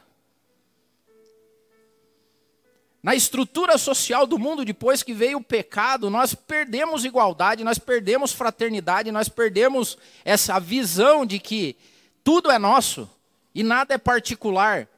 Na 3.04 3.14
estrutura 3.14 3.76
social 3.76 4.26
do 4.26 4.38
mundo, 4.38 4.64
depois 4.64 5.02
que 5.02 5.12
veio 5.12 5.36
o 5.36 5.44
pecado, 5.44 6.08
nós 6.08 6.34
perdemos 6.34 7.04
igualdade, 7.04 7.62
nós 7.62 7.78
perdemos 7.78 8.32
fraternidade, 8.32 9.12
nós 9.12 9.28
perdemos 9.28 9.98
essa 10.24 10.58
visão 10.58 11.26
de 11.26 11.38
que 11.38 11.76
tudo 12.24 12.50
é 12.50 12.58
nosso 12.58 13.06
e 13.54 13.62
nada 13.62 13.92
é 13.92 13.98
particular. 13.98 14.88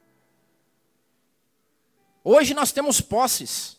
Hoje 2.22 2.54
nós 2.54 2.70
temos 2.70 3.00
posses. 3.00 3.76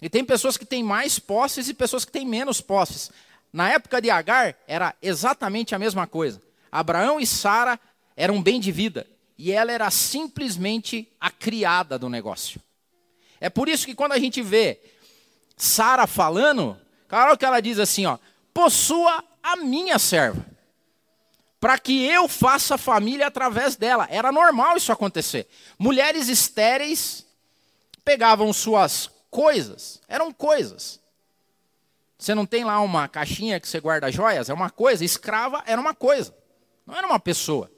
E 0.00 0.08
tem 0.08 0.24
pessoas 0.24 0.56
que 0.56 0.64
têm 0.64 0.82
mais 0.82 1.18
posses 1.18 1.68
e 1.68 1.74
pessoas 1.74 2.06
que 2.06 2.10
têm 2.10 2.26
menos 2.26 2.58
posses. 2.58 3.10
Na 3.52 3.68
época 3.68 4.00
de 4.00 4.08
Agar, 4.08 4.56
era 4.66 4.94
exatamente 5.02 5.74
a 5.74 5.78
mesma 5.78 6.06
coisa. 6.06 6.40
Abraão 6.72 7.20
e 7.20 7.26
Sara 7.26 7.78
eram 8.16 8.42
bem 8.42 8.58
de 8.58 8.72
vida. 8.72 9.06
E 9.36 9.52
ela 9.52 9.70
era 9.70 9.90
simplesmente 9.90 11.06
a 11.20 11.30
criada 11.30 11.98
do 11.98 12.08
negócio. 12.08 12.58
É 13.42 13.50
por 13.50 13.68
isso 13.68 13.84
que 13.84 13.94
quando 13.96 14.12
a 14.12 14.20
gente 14.20 14.40
vê 14.40 14.78
Sara 15.56 16.06
falando, 16.06 16.78
claro 17.08 17.36
que 17.36 17.44
ela 17.44 17.58
diz 17.58 17.76
assim, 17.80 18.06
ó, 18.06 18.16
possua 18.54 19.24
a 19.42 19.56
minha 19.56 19.98
serva, 19.98 20.46
para 21.58 21.76
que 21.76 22.04
eu 22.04 22.28
faça 22.28 22.78
família 22.78 23.26
através 23.26 23.74
dela. 23.74 24.06
Era 24.08 24.30
normal 24.30 24.76
isso 24.76 24.92
acontecer. 24.92 25.48
Mulheres 25.76 26.28
estéreis 26.28 27.26
pegavam 28.04 28.52
suas 28.52 29.10
coisas, 29.28 30.00
eram 30.06 30.32
coisas. 30.32 31.00
Você 32.16 32.36
não 32.36 32.46
tem 32.46 32.62
lá 32.62 32.78
uma 32.80 33.08
caixinha 33.08 33.58
que 33.58 33.68
você 33.68 33.80
guarda 33.80 34.12
joias? 34.12 34.50
É 34.50 34.54
uma 34.54 34.70
coisa. 34.70 35.04
Escrava 35.04 35.64
era 35.66 35.80
uma 35.80 35.94
coisa, 35.94 36.32
não 36.86 36.96
era 36.96 37.08
uma 37.08 37.18
pessoa. 37.18 37.68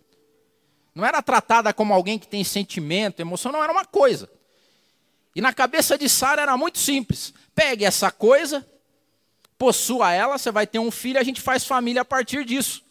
Não 0.94 1.06
era 1.06 1.22
tratada 1.22 1.72
como 1.72 1.94
alguém 1.94 2.18
que 2.18 2.28
tem 2.28 2.44
sentimento, 2.44 3.20
emoção, 3.20 3.50
não 3.50 3.64
era 3.64 3.72
uma 3.72 3.86
coisa. 3.86 4.28
E 5.34 5.40
na 5.40 5.52
cabeça 5.52 5.98
de 5.98 6.08
Sara 6.08 6.42
era 6.42 6.56
muito 6.56 6.78
simples. 6.78 7.34
Pegue 7.54 7.84
essa 7.84 8.10
coisa, 8.10 8.66
possua 9.58 10.12
ela, 10.12 10.38
você 10.38 10.50
vai 10.50 10.66
ter 10.66 10.78
um 10.78 10.90
filho, 10.90 11.18
a 11.18 11.24
gente 11.24 11.40
faz 11.40 11.64
família 11.64 12.02
a 12.02 12.04
partir 12.04 12.44
disso. 12.44 12.84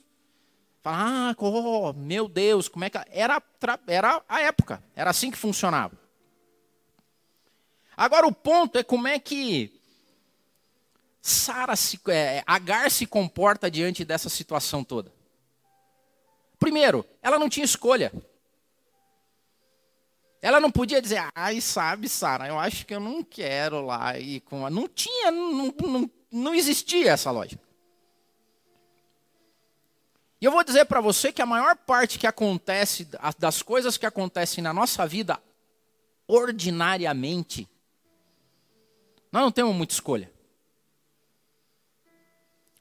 Fala, 0.82 1.30
ah, 1.32 1.36
oh, 1.38 1.94
meu 1.94 2.28
Deus, 2.28 2.68
como 2.68 2.84
é 2.84 2.90
que. 2.90 2.98
Era, 3.10 3.42
era 3.88 4.22
a 4.28 4.42
época, 4.42 4.84
era 4.96 5.10
assim 5.10 5.32
que 5.32 5.38
funcionava. 5.38 5.98
Agora 7.96 8.28
o 8.28 8.34
ponto 8.34 8.78
é 8.78 8.84
como 8.84 9.08
é 9.08 9.18
que 9.20 9.80
Sara 11.22 11.76
se, 11.76 12.00
é, 12.08 12.44
Agar 12.46 12.92
se 12.92 13.06
comporta 13.06 13.72
diante 13.72 14.04
dessa 14.04 14.28
situação 14.28 14.84
toda. 14.84 15.10
Primeiro, 16.60 17.06
ela 17.22 17.40
não 17.40 17.48
tinha 17.48 17.64
escolha. 17.64 18.12
Ela 20.44 20.60
não 20.60 20.70
podia 20.70 21.02
dizer, 21.02 21.26
ai, 21.34 21.62
sabe, 21.62 22.10
Sara, 22.10 22.50
eu 22.50 22.60
acho 22.60 22.86
que 22.86 22.94
eu 22.94 23.00
não 23.00 23.24
quero 23.24 23.86
lá 23.86 24.20
ir 24.20 24.42
com. 24.42 24.70
Não 24.70 24.90
tinha, 24.90 25.32
não, 25.32 25.74
não, 25.82 26.12
não 26.30 26.54
existia 26.54 27.12
essa 27.14 27.32
lógica. 27.32 27.64
E 30.42 30.44
eu 30.44 30.52
vou 30.52 30.62
dizer 30.62 30.84
para 30.84 31.00
você 31.00 31.32
que 31.32 31.42
a 31.42 31.46
maior 31.46 31.78
parte 31.78 32.20
que 32.20 32.28
acontece, 32.28 33.08
das 33.40 33.62
coisas 33.62 33.96
que 33.96 34.06
acontecem 34.06 34.62
na 34.62 34.74
nossa 34.74 35.08
vida, 35.08 35.42
ordinariamente, 36.28 37.66
nós 39.32 39.44
não 39.44 39.52
temos 39.52 39.74
muita 39.74 39.94
escolha. 39.94 40.30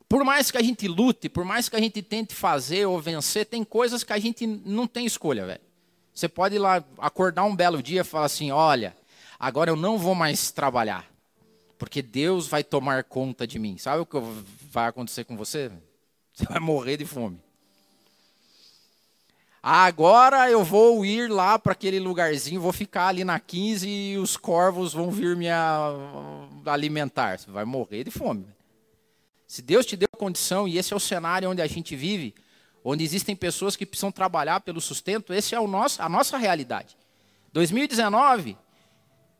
Por 0.09 0.25
mais 0.25 0.51
que 0.51 0.59
a 0.59 0.63
gente 0.63 0.89
lute, 0.89 1.29
por 1.29 1.45
mais 1.45 1.69
que 1.69 1.77
a 1.77 1.81
gente 1.81 2.03
tente 2.03 2.35
fazer 2.35 2.87
ou 2.87 3.01
vencer, 3.01 3.47
tem 3.47 3.63
coisas 3.63 4.03
que 4.03 4.13
a 4.13 4.19
gente 4.19 4.49
não 4.49 4.89
tem 4.89 5.07
escolha, 5.07 5.47
velho. 5.47 5.72
Você 6.15 6.29
pode 6.29 6.57
ir 6.57 6.59
lá 6.59 6.85
acordar 6.99 7.45
um 7.45 7.57
belo 7.57 7.83
dia 7.83 8.03
e 8.03 8.05
falar 8.05 8.27
assim: 8.27 8.51
olha, 8.51 8.95
agora 9.39 9.71
eu 9.71 9.77
não 9.77 9.99
vou 9.99 10.15
mais 10.15 10.51
trabalhar, 10.51 11.07
porque 11.79 12.03
Deus 12.03 12.47
vai 12.47 12.63
tomar 12.63 13.05
conta 13.05 13.47
de 13.47 13.59
mim. 13.59 13.79
Sabe 13.79 14.03
o 14.03 14.07
que 14.07 14.17
vai 14.71 14.89
acontecer 14.89 15.25
com 15.25 15.37
você? 15.37 15.71
Você 16.33 16.47
vai 16.47 16.61
morrer 16.61 16.97
de 16.97 17.05
fome. 17.05 17.39
Agora 19.63 20.51
eu 20.51 20.65
vou 20.65 21.05
ir 21.05 21.31
lá 21.31 21.57
para 21.57 21.73
aquele 21.73 22.01
lugarzinho, 22.01 22.61
vou 22.61 22.73
ficar 22.73 23.07
ali 23.07 23.23
na 23.23 23.39
15 23.39 23.89
e 23.89 24.17
os 24.17 24.37
corvos 24.37 24.93
vão 24.93 25.09
vir 25.09 25.37
me 25.37 25.47
alimentar. 26.67 27.39
Você 27.39 27.49
vai 27.49 27.65
morrer 27.65 28.03
de 28.03 28.11
fome. 28.11 28.45
Se 29.47 29.63
Deus 29.63 29.87
te 29.87 29.97
deu 29.97 30.09
condição, 30.17 30.67
e 30.67 30.79
esse 30.79 30.93
é 30.93 30.97
o 30.97 31.01
cenário 31.01 31.49
onde 31.49 31.63
a 31.63 31.67
gente 31.67 31.95
vive, 31.95 32.35
onde 32.85 33.05
existem 33.05 33.37
pessoas 33.37 33.77
que 33.77 33.87
precisam 33.87 34.13
trabalhar 34.13 34.61
pelo 34.61 34.81
sustento, 34.81 35.33
esse 35.33 35.55
é 35.55 35.61
o 35.61 35.67
nosso, 35.67 36.03
a 36.03 36.09
nossa 36.09 36.37
realidade. 36.37 36.97
2019, 37.53 38.57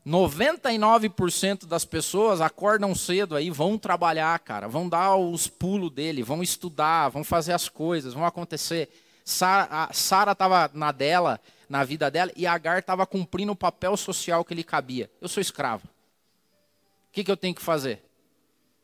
99% 0.05 1.65
das 1.65 1.85
pessoas 1.85 2.41
acordam 2.41 2.93
cedo 2.93 3.35
aí, 3.35 3.49
vão 3.49 3.77
trabalhar, 3.77 4.37
cara, 4.39 4.67
vão 4.67 4.89
dar 4.89 5.15
os 5.15 5.47
pulos 5.47 5.91
dele, 5.91 6.23
vão 6.23 6.43
estudar, 6.43 7.09
vão 7.09 7.23
fazer 7.23 7.53
as 7.53 7.69
coisas, 7.69 8.13
vão 8.13 8.25
acontecer. 8.25 8.89
Sara 9.23 10.31
estava 10.33 10.69
na 10.73 10.91
dela, 10.91 11.39
na 11.69 11.83
vida 11.83 12.11
dela, 12.11 12.31
e 12.35 12.45
Agar 12.45 12.79
estava 12.79 13.05
cumprindo 13.05 13.53
o 13.53 13.55
papel 13.55 13.95
social 13.95 14.43
que 14.43 14.53
lhe 14.53 14.63
cabia. 14.63 15.09
Eu 15.21 15.29
sou 15.29 15.39
escravo. 15.39 15.85
O 15.85 17.13
que, 17.13 17.23
que 17.23 17.31
eu 17.31 17.37
tenho 17.37 17.55
que 17.55 17.61
fazer? 17.61 18.03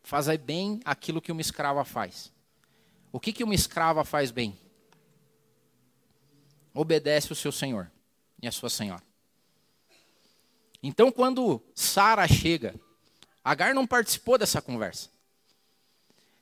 Fazer 0.02 0.38
bem 0.38 0.80
aquilo 0.86 1.22
que 1.22 1.32
uma 1.32 1.42
escrava 1.42 1.84
faz. 1.84 2.32
O 3.12 3.20
que, 3.20 3.34
que 3.34 3.44
uma 3.44 3.56
escrava 3.56 4.04
faz 4.04 4.32
bem? 4.32 4.58
Obedece 6.74 7.32
o 7.32 7.36
seu 7.36 7.52
senhor 7.52 7.92
e 8.42 8.48
a 8.48 8.52
sua 8.52 8.70
senhora. 8.70 9.04
Então, 10.82 11.12
quando 11.12 11.62
Sara 11.76 12.28
chega, 12.28 12.80
Agar 13.44 13.74
não 13.74 13.88
participou 13.88 14.38
dessa 14.38 14.62
conversa. 14.62 15.10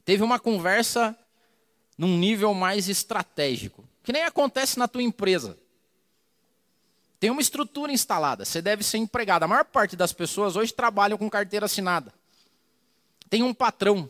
Teve 0.03 0.23
uma 0.23 0.39
conversa 0.39 1.17
num 1.97 2.17
nível 2.17 2.53
mais 2.53 2.89
estratégico, 2.89 3.87
que 4.03 4.11
nem 4.11 4.23
acontece 4.23 4.77
na 4.77 4.87
tua 4.87 5.01
empresa. 5.01 5.57
Tem 7.19 7.29
uma 7.29 7.41
estrutura 7.41 7.91
instalada, 7.91 8.45
você 8.45 8.61
deve 8.61 8.83
ser 8.83 8.97
empregado. 8.97 9.43
A 9.43 9.47
maior 9.47 9.65
parte 9.65 9.95
das 9.95 10.13
pessoas 10.13 10.55
hoje 10.55 10.73
trabalham 10.73 11.17
com 11.17 11.29
carteira 11.29 11.65
assinada. 11.65 12.13
Tem 13.29 13.41
um 13.41 13.53
patrão. 13.53 14.09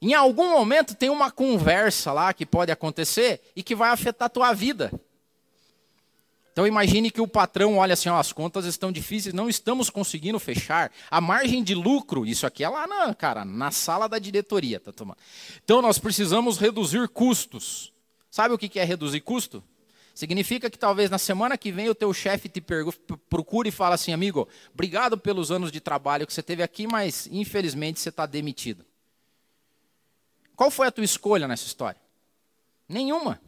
Em 0.00 0.14
algum 0.14 0.50
momento 0.50 0.94
tem 0.94 1.08
uma 1.08 1.30
conversa 1.30 2.12
lá 2.12 2.32
que 2.32 2.44
pode 2.44 2.70
acontecer 2.70 3.40
e 3.56 3.62
que 3.62 3.74
vai 3.74 3.90
afetar 3.90 4.26
a 4.26 4.30
tua 4.30 4.52
vida. 4.52 4.92
Então 6.52 6.66
imagine 6.66 7.10
que 7.10 7.20
o 7.20 7.28
patrão 7.28 7.76
olha 7.76 7.92
assim, 7.92 8.08
ó, 8.08 8.18
as 8.18 8.32
contas 8.32 8.64
estão 8.64 8.90
difíceis, 8.90 9.34
não 9.34 9.46
estamos 9.46 9.90
conseguindo 9.90 10.38
fechar. 10.38 10.90
A 11.10 11.20
margem 11.20 11.62
de 11.62 11.74
lucro, 11.74 12.24
isso 12.24 12.46
aqui 12.46 12.64
é 12.64 12.68
lá 12.68 12.86
na, 12.86 13.14
cara, 13.14 13.44
na 13.44 13.70
sala 13.70 14.08
da 14.08 14.18
diretoria, 14.18 14.80
tá 14.80 14.90
tomando. 14.90 15.18
Então 15.62 15.82
nós 15.82 15.98
precisamos 15.98 16.56
reduzir 16.56 17.08
custos. 17.08 17.92
Sabe 18.30 18.54
o 18.54 18.58
que 18.58 18.78
é 18.78 18.84
reduzir 18.84 19.20
custo? 19.20 19.62
Significa 20.14 20.70
que 20.70 20.78
talvez 20.78 21.10
na 21.10 21.18
semana 21.18 21.58
que 21.58 21.70
vem 21.70 21.90
o 21.90 21.94
teu 21.94 22.10
chefe 22.14 22.48
te 22.48 22.62
procure 23.28 23.68
e 23.68 23.72
fala 23.72 23.94
assim, 23.94 24.14
amigo, 24.14 24.48
obrigado 24.72 25.18
pelos 25.18 25.50
anos 25.50 25.70
de 25.70 25.78
trabalho 25.78 26.26
que 26.26 26.32
você 26.32 26.42
teve 26.42 26.62
aqui, 26.62 26.86
mas 26.86 27.28
infelizmente 27.30 28.00
você 28.00 28.08
está 28.08 28.24
demitido. 28.24 28.82
Qual 30.56 30.70
foi 30.70 30.86
a 30.86 30.90
tua 30.90 31.04
escolha 31.04 31.46
nessa 31.46 31.66
história? 31.66 32.00
Nenhuma. 32.88 33.40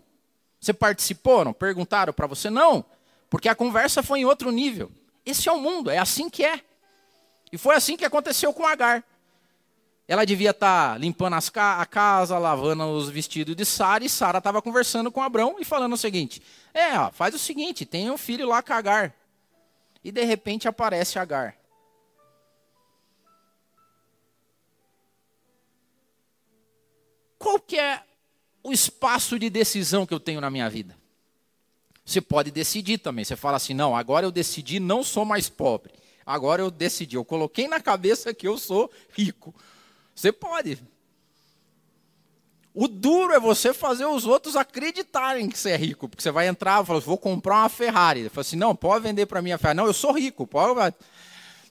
Você 0.61 0.73
participou? 0.73 1.45
Não 1.45 1.53
perguntaram 1.53 2.13
para 2.13 2.27
você? 2.27 2.51
Não. 2.51 2.85
Porque 3.31 3.49
a 3.49 3.55
conversa 3.55 4.03
foi 4.03 4.21
em 4.21 4.25
outro 4.25 4.51
nível. 4.51 4.91
Esse 5.25 5.49
é 5.49 5.53
o 5.53 5.59
mundo, 5.59 5.91
é 5.91 5.99
assim 5.99 6.29
que 6.29 6.45
é. 6.45 6.61
E 7.53 7.59
foi 7.59 7.75
assim 7.75 7.97
que 7.97 8.05
aconteceu 8.05 8.53
com 8.53 8.67
Agar. 8.67 9.03
Ela 10.07 10.25
devia 10.25 10.51
estar 10.51 10.93
tá 10.93 10.99
limpando 10.99 11.37
ca 11.53 11.81
a 11.81 11.87
casa, 11.87 12.39
lavando 12.39 12.85
os 12.85 13.11
vestidos 13.11 13.55
de 13.55 13.65
Sara, 13.65 14.03
e 14.05 14.09
Sara 14.09 14.39
estava 14.39 14.63
conversando 14.63 15.13
com 15.13 15.23
Abrão 15.23 15.57
e 15.59 15.65
falando 15.67 15.93
o 15.93 15.99
seguinte: 15.99 16.43
É, 16.73 16.99
ó, 16.99 17.11
faz 17.11 17.35
o 17.35 17.39
seguinte, 17.39 17.85
tem 17.85 18.11
um 18.11 18.17
filho 18.17 18.49
lá 18.49 18.63
com 18.63 18.73
Agar. 18.73 19.15
E 20.03 20.11
de 20.11 20.25
repente 20.25 20.67
aparece 20.67 21.19
Agar. 21.19 21.58
Qual 27.39 27.61
que 27.61 27.79
é 27.79 28.03
o 28.63 28.73
espaço 28.73 29.39
de 29.39 29.49
decisão 29.49 30.05
que 30.05 30.13
eu 30.13 30.21
tenho 30.21 30.41
na 30.41 30.51
minha 30.51 30.69
vida? 30.69 30.97
Você 32.05 32.21
pode 32.21 32.51
decidir 32.51 32.99
também. 32.99 33.25
Você 33.25 33.37
fala 33.37 33.57
assim: 33.57 33.75
não, 33.75 33.95
agora 33.95 34.27
eu 34.27 34.31
decidi, 34.31 34.81
não 34.81 35.05
sou 35.05 35.25
mais 35.25 35.49
pobre. 35.49 35.93
Agora 36.25 36.61
eu 36.61 36.71
decidi, 36.71 37.17
eu 37.17 37.25
coloquei 37.25 37.69
na 37.69 37.81
cabeça 37.81 38.35
que 38.35 38.47
eu 38.49 38.59
sou 38.59 38.91
rico. 39.15 39.55
Você 40.15 40.33
pode. 40.33 40.79
O 42.75 42.87
duro 42.87 43.33
é 43.33 43.41
você 43.41 43.75
fazer 43.75 44.07
os 44.07 44.25
outros 44.25 44.55
acreditarem 44.55 45.49
que 45.49 45.59
você 45.59 45.71
é 45.71 45.77
rico, 45.77 46.09
porque 46.09 46.23
você 46.23 46.31
vai 46.31 46.47
entrar 46.47 46.83
e 46.83 46.87
fala, 46.87 47.01
vou 47.01 47.19
comprar 47.19 47.57
uma 47.57 47.69
Ferrari. 47.69 48.21
Ele 48.21 48.29
fala 48.29 48.43
assim, 48.43 48.57
não, 48.57 48.75
pode 48.77 49.03
vender 49.03 49.27
para 49.27 49.43
mim 49.43 49.53
a 49.53 49.59
Ferrari. 49.59 49.77
Não, 49.77 49.87
eu 49.87 49.93
sou 49.93 50.13
rico, 50.13 50.47
pode. 50.47 50.95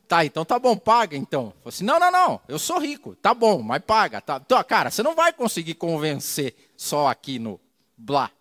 Tá, 0.07 0.23
então 0.23 0.45
tá 0.45 0.57
bom, 0.57 0.77
paga 0.77 1.17
então. 1.17 1.53
Fala 1.61 1.69
assim, 1.69 1.83
não, 1.83 1.99
não, 1.99 2.09
não, 2.09 2.41
eu 2.47 2.57
sou 2.57 2.79
rico, 2.79 3.15
tá 3.15 3.33
bom, 3.33 3.61
mas 3.61 3.83
paga. 3.83 4.21
Tá. 4.21 4.41
Então, 4.43 4.63
cara, 4.63 4.89
você 4.89 5.03
não 5.03 5.13
vai 5.13 5.33
conseguir 5.33 5.73
convencer 5.73 6.55
só 6.77 7.07
aqui 7.07 7.37
no 7.37 7.59
blá. 7.97 8.31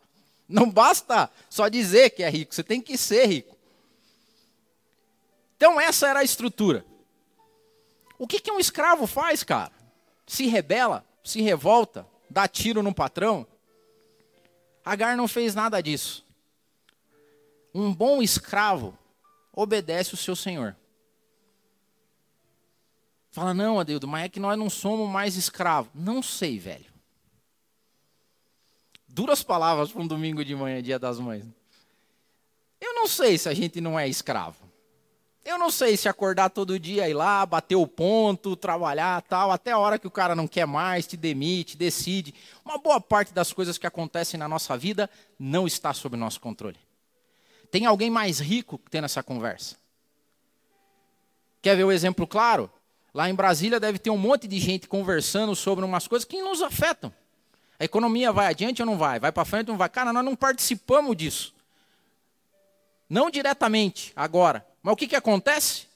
Não 0.49 0.71
basta 0.71 1.29
só 1.51 1.67
dizer 1.67 2.11
que 2.11 2.23
é 2.23 2.31
rico, 2.31 2.55
você 2.55 2.63
tem 2.63 2.81
que 2.81 2.97
ser 2.97 3.27
rico. 3.27 3.57
Então, 5.57 5.81
essa 5.81 6.07
era 6.07 6.21
a 6.21 6.25
estrutura. 6.25 6.85
O 8.17 8.29
que, 8.29 8.39
que 8.39 8.53
um 8.53 8.61
escravo 8.61 9.07
faz, 9.07 9.43
cara? 9.43 9.73
Se 10.27 10.47
rebela, 10.47 11.05
se 11.25 11.43
revolta, 11.43 12.07
dá 12.31 12.47
tiro 12.47 12.83
no 12.83 12.95
patrão? 12.95 13.45
Agar 14.85 15.17
não 15.17 15.27
fez 15.27 15.55
nada 15.55 15.83
disso. 15.83 16.25
Um 17.75 17.93
bom 17.93 18.23
escravo 18.23 18.97
obedece 19.53 20.15
o 20.15 20.17
seu 20.17 20.37
senhor. 20.37 20.77
Fala, 23.37 23.55
não, 23.55 23.79
Adildo, 23.79 24.09
mas 24.09 24.25
é 24.25 24.29
que 24.29 24.41
nós 24.41 24.59
não 24.59 24.71
somos 24.71 25.09
mais 25.09 25.37
escravos. 25.37 25.91
Não 25.95 26.23
sei, 26.23 26.59
velho 26.59 26.97
duras 29.17 29.43
palavras 29.43 29.91
para 29.91 30.03
um 30.03 30.07
domingo 30.07 30.45
de 30.45 30.55
manhã, 30.55 30.83
dia 30.83 30.99
das 30.99 31.19
mães. 31.19 31.43
Eu 32.79 32.93
não 32.93 33.09
sei 33.09 33.39
se 33.39 33.49
a 33.49 33.55
gente 33.55 33.81
não 33.81 33.99
é 33.99 34.07
escravo. 34.07 34.59
Eu 35.43 35.57
não 35.59 35.71
sei 35.71 35.97
se 35.97 36.07
acordar 36.07 36.51
todo 36.51 36.79
dia, 36.79 37.09
ir 37.09 37.15
lá, 37.15 37.47
bater 37.47 37.77
o 37.77 37.87
ponto, 37.87 38.55
trabalhar, 38.55 39.23
tal, 39.23 39.51
até 39.51 39.71
a 39.71 39.79
hora 39.79 39.99
que 39.99 40.07
o 40.07 40.11
cara 40.11 40.35
não 40.35 40.47
quer 40.47 40.67
mais, 40.67 41.07
te 41.07 41.17
demite, 41.17 41.79
decide. 41.79 42.35
Uma 42.63 42.77
boa 42.77 43.01
parte 43.01 43.33
das 43.33 43.55
coisas 43.55 43.79
que 43.79 43.87
acontecem 43.87 44.39
na 44.39 44.47
nossa 44.47 44.77
vida 44.77 45.09
não 45.39 45.67
está 45.67 45.95
sob 45.95 46.15
nosso 46.15 46.39
controle. 46.39 46.79
Tem 47.71 47.87
alguém 47.87 48.11
mais 48.11 48.39
rico 48.39 48.79
tendo 48.91 49.07
essa 49.07 49.23
conversa? 49.23 49.77
Quer 51.63 51.75
ver 51.75 51.85
o 51.85 51.93
exemplo 51.93 52.27
claro? 52.27 52.71
Lá 53.17 53.31
em 53.31 53.35
Brasília 53.35 53.81
deve 53.81 53.99
ter 53.99 54.11
um 54.11 54.19
monte 54.19 54.47
de 54.47 54.59
gente 54.59 54.87
conversando 54.87 55.57
sobre 55.57 55.83
umas 55.83 56.07
coisas 56.07 56.27
que 56.27 56.43
nos 56.43 56.61
afetam. 56.61 57.11
A 57.81 57.85
economia 57.87 58.31
vai 58.31 58.47
adiante 58.47 58.83
ou 58.83 58.87
não 58.87 58.99
vai? 58.99 59.19
Vai 59.19 59.33
para 59.33 59.43
frente 59.47 59.69
ou 59.69 59.73
não 59.73 59.79
vai? 59.79 59.89
Cara, 59.89 60.13
nós 60.13 60.23
não 60.23 60.37
participamos 60.37 61.17
disso. 61.17 61.55
Não 63.09 63.31
diretamente, 63.31 64.13
agora. 64.15 64.67
Mas 64.83 64.93
o 64.93 64.97
que, 64.97 65.09
que 65.09 65.17
acontece? 65.17 65.87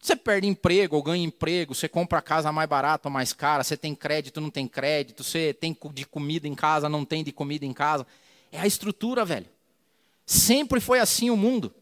Você 0.00 0.16
perde 0.16 0.48
emprego 0.48 0.96
ou 0.96 1.02
ganha 1.04 1.24
emprego, 1.24 1.76
você 1.76 1.88
compra 1.88 2.18
a 2.18 2.22
casa 2.22 2.50
mais 2.50 2.68
barata 2.68 3.06
ou 3.06 3.12
mais 3.12 3.32
cara, 3.32 3.62
você 3.62 3.76
tem 3.76 3.94
crédito, 3.94 4.40
não 4.40 4.50
tem 4.50 4.66
crédito, 4.66 5.22
você 5.22 5.54
tem 5.54 5.78
de 5.92 6.04
comida 6.04 6.48
em 6.48 6.56
casa, 6.56 6.88
não 6.88 7.04
tem 7.04 7.22
de 7.22 7.30
comida 7.30 7.64
em 7.64 7.72
casa. 7.72 8.04
É 8.50 8.58
a 8.58 8.66
estrutura, 8.66 9.24
velho. 9.24 9.46
Sempre 10.26 10.80
foi 10.80 10.98
assim 10.98 11.30
o 11.30 11.36
mundo. 11.36 11.72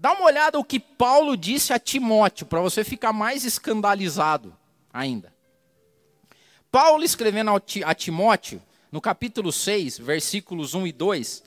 Dá 0.00 0.14
uma 0.14 0.24
olhada 0.24 0.58
o 0.58 0.64
que 0.64 0.80
Paulo 0.80 1.36
disse 1.36 1.74
a 1.74 1.78
Timóteo, 1.78 2.46
para 2.46 2.62
você 2.62 2.82
ficar 2.82 3.12
mais 3.12 3.44
escandalizado 3.44 4.56
ainda. 4.90 5.30
Paulo 6.72 7.04
escrevendo 7.04 7.50
a 7.84 7.94
Timóteo, 7.94 8.62
no 8.90 8.98
capítulo 8.98 9.52
6, 9.52 9.98
versículos 9.98 10.72
1 10.72 10.86
e 10.86 10.92
2, 10.92 11.42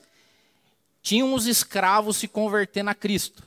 tinham 1.02 1.34
os 1.34 1.46
escravos 1.46 2.16
se 2.16 2.28
convertendo 2.28 2.90
a 2.90 2.94
Cristo. 2.94 3.42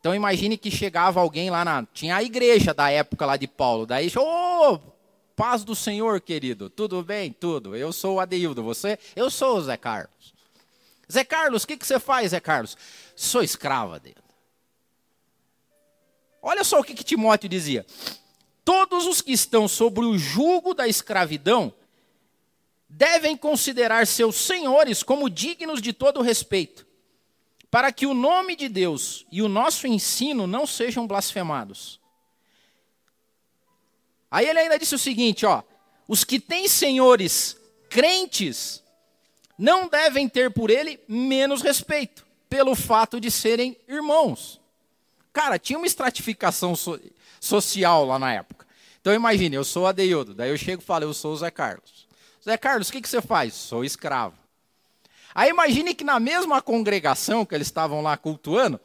Então 0.00 0.12
imagine 0.12 0.58
que 0.58 0.68
chegava 0.68 1.20
alguém 1.20 1.48
lá 1.48 1.64
na. 1.64 1.86
Tinha 1.94 2.16
a 2.16 2.22
igreja 2.22 2.74
da 2.74 2.90
época 2.90 3.24
lá 3.24 3.36
de 3.36 3.46
Paulo. 3.46 3.86
Daí, 3.86 4.10
ô, 4.16 4.72
oh, 4.72 4.78
paz 5.36 5.62
do 5.62 5.76
Senhor, 5.76 6.20
querido. 6.20 6.68
Tudo 6.68 7.04
bem? 7.04 7.30
Tudo. 7.30 7.76
Eu 7.76 7.92
sou 7.92 8.16
o 8.16 8.20
Adeildo. 8.20 8.64
Você? 8.64 8.98
Eu 9.14 9.30
sou 9.30 9.58
o 9.58 9.62
Zé 9.62 9.76
Carlos. 9.76 10.37
Zé 11.10 11.24
Carlos, 11.24 11.64
o 11.64 11.66
que, 11.66 11.76
que 11.76 11.86
você 11.86 11.98
faz, 11.98 12.30
Zé 12.30 12.40
Carlos? 12.40 12.76
Sou 13.16 13.42
escravo, 13.42 13.94
Adeildo. 13.94 14.22
Olha 16.42 16.62
só 16.64 16.78
o 16.78 16.84
que, 16.84 16.94
que 16.94 17.04
Timóteo 17.04 17.48
dizia 17.48 17.84
todos 18.68 19.06
os 19.06 19.22
que 19.22 19.32
estão 19.32 19.66
sobre 19.66 20.04
o 20.04 20.18
jugo 20.18 20.74
da 20.74 20.86
escravidão 20.86 21.72
devem 22.86 23.34
considerar 23.34 24.06
seus 24.06 24.36
senhores 24.36 25.02
como 25.02 25.30
dignos 25.30 25.80
de 25.80 25.94
todo 25.94 26.20
respeito, 26.20 26.86
para 27.70 27.90
que 27.90 28.04
o 28.04 28.12
nome 28.12 28.54
de 28.54 28.68
Deus 28.68 29.24
e 29.32 29.40
o 29.40 29.48
nosso 29.48 29.86
ensino 29.86 30.46
não 30.46 30.66
sejam 30.66 31.06
blasfemados. 31.06 31.98
Aí 34.30 34.46
ele 34.46 34.58
ainda 34.58 34.78
disse 34.78 34.94
o 34.94 34.98
seguinte, 34.98 35.46
ó: 35.46 35.62
os 36.06 36.22
que 36.22 36.38
têm 36.38 36.68
senhores 36.68 37.56
crentes 37.88 38.84
não 39.58 39.88
devem 39.88 40.28
ter 40.28 40.52
por 40.52 40.70
ele 40.70 41.00
menos 41.08 41.60
respeito, 41.62 42.24
pelo 42.48 42.76
fato 42.76 43.20
de 43.20 43.30
serem 43.30 43.76
irmãos. 43.88 44.60
Cara, 45.32 45.58
tinha 45.58 45.78
uma 45.78 45.86
estratificação 45.86 46.74
social 47.40 48.04
lá 48.04 48.18
na 48.18 48.32
época. 48.32 48.66
Então 49.00 49.12
imagine, 49.12 49.56
eu 49.56 49.64
sou 49.64 49.86
Adeildo, 49.86 50.34
daí 50.34 50.50
eu 50.50 50.56
chego 50.56 50.82
e 50.82 50.84
falo, 50.84 51.04
eu 51.04 51.14
sou 51.14 51.32
o 51.32 51.36
Zé 51.36 51.50
Carlos. 51.50 52.06
Zé 52.44 52.56
Carlos, 52.56 52.88
o 52.88 52.92
que, 52.92 53.00
que 53.00 53.08
você 53.08 53.20
faz? 53.20 53.54
Sou 53.54 53.84
escravo. 53.84 54.36
Aí 55.34 55.50
imagine 55.50 55.94
que 55.94 56.04
na 56.04 56.18
mesma 56.18 56.62
congregação 56.62 57.44
que 57.44 57.54
eles 57.54 57.66
estavam 57.66 58.00
lá 58.00 58.16
cultuando, 58.16 58.80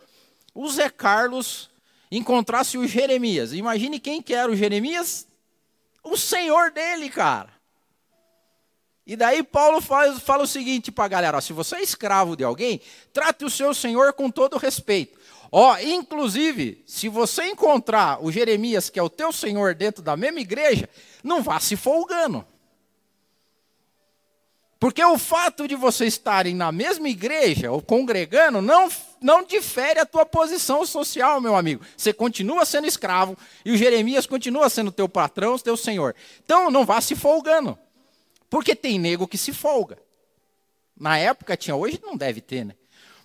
o 0.54 0.70
Zé 0.70 0.90
Carlos 0.90 1.70
encontrasse 2.12 2.78
o 2.78 2.88
Jeremias. 2.88 3.54
Imagine 3.54 4.00
quem 4.00 4.22
que 4.22 4.34
era 4.34 4.52
o 4.52 4.56
Jeremias? 4.56 5.28
O 6.04 6.18
senhor 6.18 6.72
dele, 6.72 7.10
cara. 7.10 7.53
E 9.06 9.16
daí 9.18 9.44
Paulo 9.44 9.82
fala, 9.82 10.44
o 10.44 10.48
seguinte 10.48 10.92
para 10.92 11.06
a 11.06 11.10
galera: 11.10 11.38
ó, 11.38 11.42
se 11.42 11.52
você 11.52 11.76
é 11.76 11.82
escravo 11.82 12.36
de 12.36 12.44
alguém, 12.44 12.80
trate 13.12 13.44
o 13.44 13.50
seu 13.50 13.74
senhor 13.74 14.14
com 14.14 14.30
todo 14.30 14.58
respeito. 14.58 15.20
Ó, 15.52 15.78
inclusive, 15.78 16.84
se 16.88 17.08
você 17.10 17.46
encontrar 17.46 18.24
o 18.24 18.32
Jeremias, 18.32 18.90
que 18.90 18.98
é 19.00 19.04
o 19.04 19.10
teu 19.10 19.32
senhor, 19.32 19.76
dentro 19.76 20.02
da 20.02 20.18
mesma 20.18 20.40
igreja, 20.40 20.90
não 21.24 21.44
vá 21.44 21.60
se 21.60 21.76
folgando. 21.76 22.46
Porque 24.80 25.02
o 25.02 25.18
fato 25.18 25.66
de 25.68 25.76
você 25.76 26.06
estarem 26.06 26.56
na 26.56 26.72
mesma 26.72 27.08
igreja 27.08 27.72
ou 27.72 27.82
congregando 27.82 28.62
não, 28.62 28.90
não 29.22 29.44
difere 29.44 30.00
a 30.00 30.06
tua 30.06 30.26
posição 30.26 30.86
social, 30.86 31.40
meu 31.40 31.56
amigo. 31.56 31.86
Você 31.96 32.12
continua 32.12 32.66
sendo 32.66 32.86
escravo 32.86 33.38
e 33.64 33.72
o 33.72 33.78
Jeremias 33.78 34.26
continua 34.26 34.68
sendo 34.70 34.92
teu 34.92 35.08
patrão, 35.08 35.58
teu 35.58 35.78
senhor. 35.78 36.14
Então 36.44 36.70
não 36.70 36.86
vá 36.86 37.00
se 37.00 37.16
folgando. 37.16 37.78
Porque 38.54 38.76
tem 38.76 39.00
nego 39.00 39.28
que 39.28 39.36
se 39.36 39.52
folga. 39.52 39.98
Na 40.96 41.18
época 41.18 41.58
tinha, 41.58 41.76
hoje 41.76 42.00
não 42.04 42.16
deve 42.16 42.40
ter, 42.40 42.64
né? 42.64 42.76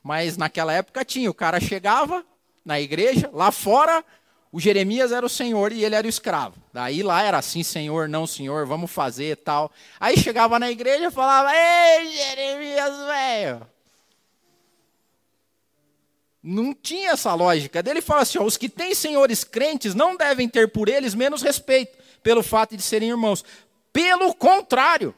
Mas 0.02 0.38
naquela 0.38 0.72
época 0.72 1.04
tinha. 1.04 1.30
O 1.30 1.34
cara 1.34 1.60
chegava 1.60 2.24
na 2.64 2.80
igreja, 2.80 3.28
lá 3.30 3.52
fora, 3.52 4.02
o 4.50 4.58
Jeremias 4.58 5.12
era 5.12 5.26
o 5.26 5.28
senhor 5.28 5.70
e 5.70 5.84
ele 5.84 5.94
era 5.94 6.06
o 6.06 6.08
escravo. 6.08 6.56
Daí 6.72 7.02
lá 7.02 7.22
era 7.22 7.36
assim, 7.36 7.62
senhor, 7.62 8.08
não 8.08 8.26
senhor, 8.26 8.64
vamos 8.64 8.90
fazer 8.90 9.36
tal. 9.36 9.70
Aí 10.00 10.16
chegava 10.16 10.58
na 10.58 10.70
igreja 10.70 11.08
e 11.08 11.10
falava, 11.10 11.50
ei, 11.54 12.10
Jeremias, 12.10 12.96
velho. 12.96 13.66
Não 16.42 16.72
tinha 16.72 17.10
essa 17.10 17.34
lógica. 17.34 17.82
Daí 17.82 17.92
ele 17.92 18.00
fala 18.00 18.22
assim: 18.22 18.38
ó, 18.38 18.44
os 18.44 18.56
que 18.56 18.70
têm 18.70 18.94
senhores 18.94 19.44
crentes 19.44 19.94
não 19.94 20.16
devem 20.16 20.48
ter 20.48 20.72
por 20.72 20.88
eles 20.88 21.14
menos 21.14 21.42
respeito, 21.42 21.98
pelo 22.22 22.42
fato 22.42 22.74
de 22.74 22.82
serem 22.82 23.10
irmãos. 23.10 23.44
Pelo 23.92 24.34
contrário, 24.34 25.14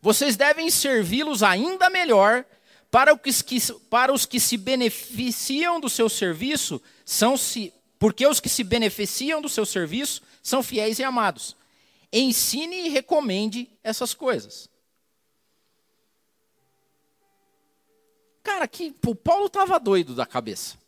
vocês 0.00 0.36
devem 0.36 0.70
servi-los 0.70 1.42
ainda 1.42 1.90
melhor, 1.90 2.44
para 2.90 3.12
os, 3.14 3.42
que, 3.42 3.58
para 3.90 4.12
os 4.12 4.24
que 4.24 4.40
se 4.40 4.56
beneficiam 4.56 5.80
do 5.80 5.88
seu 5.88 6.08
serviço, 6.08 6.80
são 7.04 7.36
se, 7.36 7.72
porque 7.98 8.26
os 8.26 8.40
que 8.40 8.48
se 8.48 8.64
beneficiam 8.64 9.42
do 9.42 9.48
seu 9.48 9.66
serviço 9.66 10.22
são 10.42 10.62
fiéis 10.62 10.98
e 10.98 11.04
amados. 11.04 11.56
Ensine 12.12 12.86
e 12.86 12.88
recomende 12.88 13.68
essas 13.82 14.14
coisas. 14.14 14.70
Cara, 18.42 18.66
que 18.66 18.94
o 19.06 19.14
Paulo 19.14 19.46
estava 19.46 19.78
doido 19.78 20.14
da 20.14 20.24
cabeça. 20.24 20.78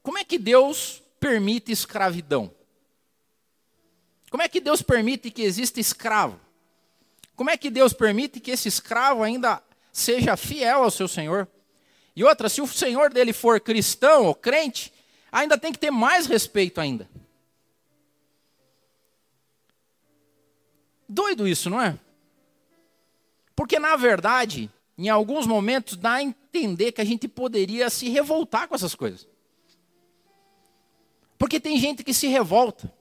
Como 0.00 0.18
é 0.18 0.22
que 0.22 0.38
Deus 0.38 1.02
permite 1.18 1.72
escravidão? 1.72 2.54
Como 4.30 4.42
é 4.42 4.48
que 4.48 4.60
Deus 4.60 4.82
permite 4.82 5.30
que 5.30 5.42
exista 5.42 5.80
escravo? 5.80 6.38
Como 7.34 7.50
é 7.50 7.56
que 7.56 7.70
Deus 7.70 7.92
permite 7.92 8.40
que 8.40 8.50
esse 8.50 8.68
escravo 8.68 9.22
ainda 9.22 9.62
seja 9.92 10.36
fiel 10.36 10.84
ao 10.84 10.90
seu 10.90 11.06
senhor? 11.06 11.48
E 12.14 12.24
outra, 12.24 12.48
se 12.48 12.62
o 12.62 12.66
senhor 12.66 13.12
dele 13.12 13.32
for 13.32 13.60
cristão 13.60 14.24
ou 14.24 14.34
crente, 14.34 14.92
ainda 15.30 15.58
tem 15.58 15.70
que 15.70 15.78
ter 15.78 15.90
mais 15.90 16.26
respeito 16.26 16.80
ainda. 16.80 17.08
Doido 21.08 21.46
isso, 21.46 21.68
não 21.68 21.80
é? 21.80 21.98
Porque 23.54 23.78
na 23.78 23.96
verdade, 23.96 24.70
em 24.98 25.08
alguns 25.08 25.46
momentos 25.46 25.96
dá 25.96 26.14
a 26.14 26.22
entender 26.22 26.92
que 26.92 27.00
a 27.00 27.04
gente 27.04 27.28
poderia 27.28 27.88
se 27.90 28.08
revoltar 28.08 28.66
com 28.66 28.74
essas 28.74 28.94
coisas. 28.94 29.28
Porque 31.38 31.60
tem 31.60 31.78
gente 31.78 32.02
que 32.02 32.14
se 32.14 32.26
revolta. 32.28 32.92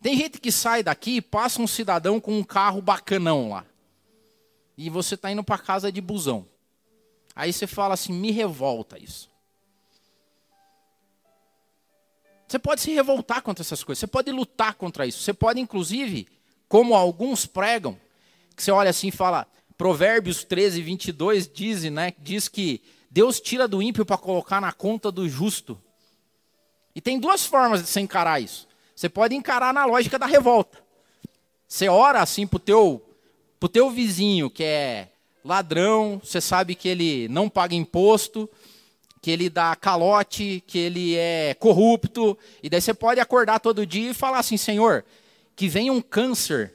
Tem 0.00 0.16
gente 0.16 0.40
que 0.40 0.50
sai 0.50 0.82
daqui 0.82 1.16
e 1.16 1.22
passa 1.22 1.60
um 1.60 1.66
cidadão 1.66 2.18
com 2.18 2.38
um 2.38 2.42
carro 2.42 2.80
bacanão 2.80 3.50
lá. 3.50 3.66
E 4.76 4.88
você 4.88 5.14
está 5.14 5.30
indo 5.30 5.44
para 5.44 5.58
casa 5.58 5.92
de 5.92 6.00
busão. 6.00 6.46
Aí 7.36 7.52
você 7.52 7.66
fala 7.66 7.94
assim: 7.94 8.12
me 8.12 8.30
revolta 8.30 8.98
isso. 8.98 9.30
Você 12.48 12.58
pode 12.58 12.80
se 12.80 12.90
revoltar 12.92 13.42
contra 13.42 13.62
essas 13.62 13.84
coisas, 13.84 14.00
você 14.00 14.06
pode 14.06 14.32
lutar 14.32 14.74
contra 14.74 15.06
isso. 15.06 15.22
Você 15.22 15.32
pode, 15.32 15.60
inclusive, 15.60 16.26
como 16.66 16.94
alguns 16.94 17.46
pregam, 17.46 17.96
que 18.56 18.62
você 18.62 18.72
olha 18.72 18.90
assim 18.90 19.08
e 19.08 19.12
fala, 19.12 19.46
Provérbios 19.76 20.42
13, 20.42 20.82
22 20.82 21.46
diz, 21.46 21.84
né, 21.84 22.12
diz 22.18 22.48
que 22.48 22.82
Deus 23.10 23.40
tira 23.40 23.68
do 23.68 23.80
ímpio 23.80 24.04
para 24.04 24.18
colocar 24.18 24.60
na 24.60 24.72
conta 24.72 25.12
do 25.12 25.28
justo. 25.28 25.80
E 26.94 27.00
tem 27.00 27.20
duas 27.20 27.46
formas 27.46 27.82
de 27.82 27.88
você 27.88 28.00
encarar 28.00 28.42
isso. 28.42 28.66
Você 29.00 29.08
pode 29.08 29.34
encarar 29.34 29.72
na 29.72 29.86
lógica 29.86 30.18
da 30.18 30.26
revolta. 30.26 30.78
Você 31.66 31.88
ora 31.88 32.20
assim 32.20 32.46
pro 32.46 32.58
teu, 32.58 33.02
pro 33.58 33.66
teu 33.66 33.88
vizinho 33.88 34.50
que 34.50 34.62
é 34.62 35.08
ladrão, 35.42 36.20
você 36.22 36.38
sabe 36.38 36.74
que 36.74 36.86
ele 36.86 37.26
não 37.28 37.48
paga 37.48 37.74
imposto, 37.74 38.46
que 39.22 39.30
ele 39.30 39.48
dá 39.48 39.74
calote, 39.74 40.62
que 40.66 40.78
ele 40.78 41.16
é 41.16 41.54
corrupto, 41.54 42.36
e 42.62 42.68
daí 42.68 42.78
você 42.78 42.92
pode 42.92 43.20
acordar 43.20 43.58
todo 43.58 43.86
dia 43.86 44.10
e 44.10 44.14
falar 44.14 44.40
assim: 44.40 44.58
Senhor, 44.58 45.02
que 45.56 45.66
venha 45.66 45.94
um 45.94 46.02
câncer 46.02 46.74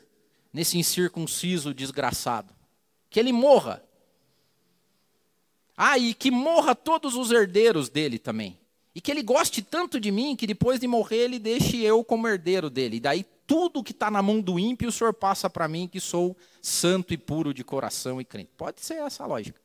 nesse 0.52 0.80
incircunciso 0.80 1.76
desgraçado, 1.76 2.52
que 3.08 3.20
ele 3.20 3.32
morra. 3.32 3.84
Ah, 5.78 6.00
e 6.00 6.16
que 6.16 6.32
morra 6.32 6.74
todos 6.74 7.14
os 7.14 7.30
herdeiros 7.30 7.88
dele 7.88 8.18
também. 8.18 8.58
E 8.96 9.02
que 9.02 9.12
ele 9.12 9.22
goste 9.22 9.62
tanto 9.62 10.00
de 10.00 10.10
mim 10.10 10.38
que 10.38 10.48
depois 10.48 10.80
de 10.80 10.88
morrer 10.88 11.26
ele 11.26 11.38
deixe 11.38 11.78
eu 11.82 12.02
como 12.02 12.28
herdeiro 12.28 12.70
dele. 12.70 12.96
E 12.96 13.00
daí 13.02 13.26
tudo 13.46 13.84
que 13.84 13.92
está 13.92 14.10
na 14.10 14.22
mão 14.22 14.40
do 14.40 14.58
ímpio 14.58 14.88
o 14.88 14.92
Senhor 14.92 15.14
passa 15.14 15.50
para 15.50 15.68
mim 15.68 15.88
que 15.88 16.00
sou 16.00 16.36
santo 16.62 17.14
e 17.14 17.18
puro 17.18 17.54
de 17.54 17.64
coração 17.64 18.22
e 18.22 18.26
crente. 18.26 18.52
Pode 18.58 18.80
ser 18.80 18.96
essa 18.96 19.24
a 19.24 19.28
lógica. 19.28 19.60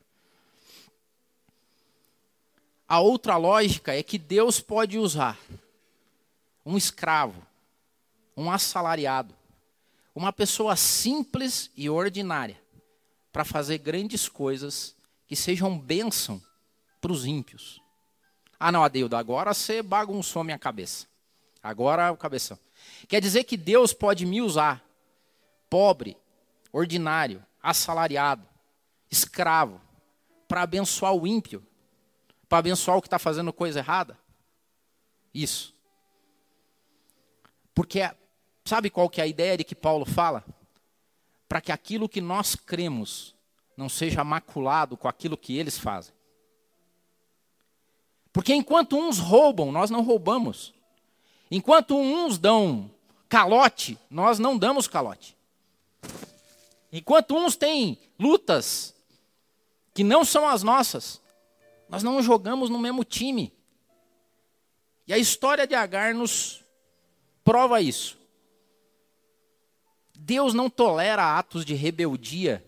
A 2.89 2.99
outra 2.99 3.37
lógica 3.37 3.95
é 3.95 4.03
que 4.03 4.19
Deus 4.19 4.59
pode 4.61 4.99
usar 4.99 5.39
um 6.67 6.77
escravo, 6.77 7.41
um 8.37 8.51
assalariado, 8.51 9.33
uma 10.13 10.33
pessoa 10.33 10.75
simples 10.75 11.71
e 11.77 11.89
ordinária 11.89 12.61
para 13.33 13.45
fazer 13.45 13.79
grandes 13.79 14.29
coisas 14.29 14.97
que 15.27 15.37
sejam 15.37 15.79
bênção 15.79 16.43
para 17.01 17.13
os 17.13 17.25
ímpios. 17.25 17.80
Ah, 18.63 18.71
não, 18.71 18.85
Adeildo, 18.85 19.17
agora 19.17 19.55
você 19.55 19.83
bagunçou 19.83 20.45
minha 20.45 20.59
cabeça. 20.59 21.07
Agora 21.63 22.13
o 22.13 22.17
cabeção. 22.17 22.59
Quer 23.09 23.23
dizer 23.23 23.45
que 23.45 23.57
Deus 23.57 23.95
pode 23.95 24.27
me 24.27 24.43
usar, 24.43 24.85
pobre, 25.71 26.15
ordinário, 26.71 27.43
assalariado, 27.63 28.47
escravo, 29.11 29.81
para 30.47 30.61
abençoar 30.61 31.15
o 31.15 31.27
ímpio, 31.27 31.67
para 32.51 32.59
abençoar 32.59 32.99
o 32.99 33.01
que 33.01 33.07
está 33.07 33.19
fazendo 33.19 33.51
coisa 33.51 33.79
errada? 33.79 34.19
Isso. 35.33 35.75
Porque 37.75 38.11
sabe 38.65 38.91
qual 38.91 39.09
que 39.09 39.23
é 39.23 39.25
a 39.25 39.27
ideia 39.27 39.57
de 39.57 39.65
que 39.65 39.75
Paulo 39.75 40.05
fala? 40.05 40.45
Para 41.49 41.63
que 41.63 41.73
aquilo 41.73 42.11
que 42.11 42.21
nós 42.21 42.55
cremos 42.55 43.35
não 43.75 43.89
seja 43.89 44.23
maculado 44.23 44.99
com 44.99 45.09
aquilo 45.09 45.37
que 45.37 45.57
eles 45.57 45.79
fazem. 45.79 46.13
Porque 48.33 48.55
enquanto 48.55 48.97
uns 48.97 49.19
roubam, 49.19 49.73
nós 49.73 49.91
não 49.91 50.03
roubamos. 50.03 50.73
Enquanto 51.51 51.97
uns 51.97 52.39
dão 52.39 52.91
calote, 53.29 53.99
nós 54.09 54.39
não 54.39 54.57
damos 54.57 54.87
calote. 54.87 55.37
Enquanto 56.93 57.37
uns 57.37 57.57
têm 57.57 57.99
lutas 58.19 58.95
que 59.95 60.05
não 60.05 60.25
são 60.25 60.49
as 60.49 60.63
nossas, 60.63 61.21
nós 61.89 62.03
não 62.03 62.23
jogamos 62.23 62.71
no 62.71 62.79
mesmo 62.79 63.05
time. 63.05 63.53
E 65.07 65.13
a 65.13 65.19
história 65.19 65.67
de 65.67 65.75
Agar 65.75 66.15
nos 66.15 66.65
prova 67.43 67.81
isso. 67.81 68.19
Deus 70.15 70.55
não 70.55 70.71
tolera 70.71 71.37
atos 71.37 71.65
de 71.65 71.75
rebeldia 71.75 72.65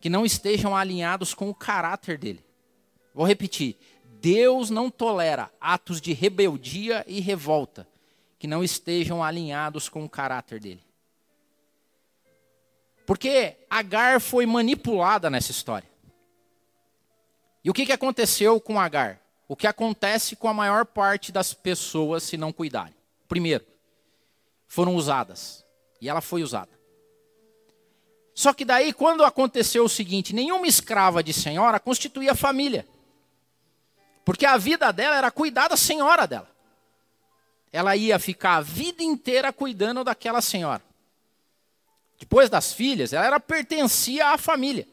que 0.00 0.08
não 0.08 0.24
estejam 0.24 0.76
alinhados 0.76 1.34
com 1.34 1.48
o 1.48 1.54
caráter 1.54 2.18
dele. 2.18 2.44
Vou 3.14 3.26
repetir: 3.26 3.76
Deus 4.20 4.70
não 4.70 4.90
tolera 4.90 5.50
atos 5.60 6.00
de 6.00 6.12
rebeldia 6.12 7.04
e 7.06 7.20
revolta 7.20 7.86
que 8.38 8.46
não 8.46 8.62
estejam 8.62 9.22
alinhados 9.22 9.88
com 9.88 10.04
o 10.04 10.08
caráter 10.08 10.60
dele. 10.60 10.82
Porque 13.06 13.56
Agar 13.70 14.20
foi 14.20 14.44
manipulada 14.44 15.30
nessa 15.30 15.50
história. 15.50 15.88
E 17.64 17.70
o 17.70 17.74
que, 17.74 17.86
que 17.86 17.92
aconteceu 17.92 18.60
com 18.60 18.78
Agar? 18.78 19.20
O 19.46 19.56
que 19.56 19.66
acontece 19.66 20.36
com 20.36 20.48
a 20.48 20.54
maior 20.54 20.84
parte 20.84 21.32
das 21.32 21.54
pessoas 21.54 22.22
se 22.22 22.36
não 22.36 22.52
cuidarem? 22.52 22.94
Primeiro, 23.26 23.64
foram 24.66 24.94
usadas. 24.94 25.64
E 26.00 26.08
ela 26.08 26.20
foi 26.20 26.42
usada. 26.42 26.70
Só 28.34 28.52
que 28.52 28.64
daí, 28.64 28.92
quando 28.92 29.24
aconteceu 29.24 29.84
o 29.84 29.88
seguinte: 29.88 30.34
nenhuma 30.34 30.66
escrava 30.66 31.22
de 31.22 31.32
senhora 31.32 31.80
constituía 31.80 32.34
família. 32.34 32.86
Porque 34.28 34.44
a 34.44 34.58
vida 34.58 34.92
dela 34.92 35.16
era 35.16 35.30
cuidar 35.30 35.68
da 35.68 35.76
senhora 35.78 36.26
dela. 36.26 36.54
Ela 37.72 37.96
ia 37.96 38.18
ficar 38.18 38.56
a 38.56 38.60
vida 38.60 39.02
inteira 39.02 39.54
cuidando 39.54 40.04
daquela 40.04 40.42
senhora. 40.42 40.82
depois 42.18 42.50
das 42.50 42.74
filhas, 42.74 43.14
ela 43.14 43.24
era, 43.24 43.40
pertencia 43.40 44.26
à 44.26 44.36
família. 44.36 44.86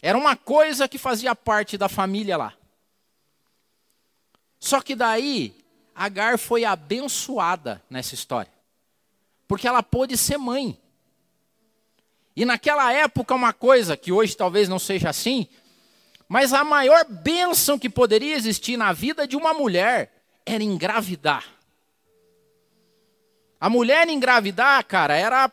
Era 0.00 0.16
uma 0.16 0.34
coisa 0.36 0.88
que 0.88 0.96
fazia 0.96 1.36
parte 1.36 1.76
da 1.76 1.86
família 1.86 2.38
lá. 2.38 2.54
Só 4.58 4.80
que 4.80 4.96
daí, 4.96 5.62
Agar 5.94 6.38
foi 6.38 6.64
abençoada 6.64 7.82
nessa 7.90 8.14
história. 8.14 8.50
Porque 9.46 9.68
ela 9.68 9.82
pôde 9.82 10.16
ser 10.16 10.38
mãe. 10.38 10.80
E 12.34 12.46
naquela 12.46 12.90
época, 12.90 13.34
uma 13.34 13.52
coisa 13.52 13.98
que 13.98 14.10
hoje 14.10 14.34
talvez 14.34 14.66
não 14.66 14.78
seja 14.78 15.10
assim, 15.10 15.46
mas 16.28 16.52
a 16.52 16.64
maior 16.64 17.04
bênção 17.04 17.78
que 17.78 17.88
poderia 17.88 18.34
existir 18.34 18.76
na 18.76 18.92
vida 18.92 19.26
de 19.26 19.36
uma 19.36 19.52
mulher 19.52 20.12
era 20.44 20.62
engravidar. 20.62 21.44
A 23.60 23.70
mulher 23.70 24.08
engravidar, 24.08 24.84
cara, 24.84 25.16
era 25.16 25.50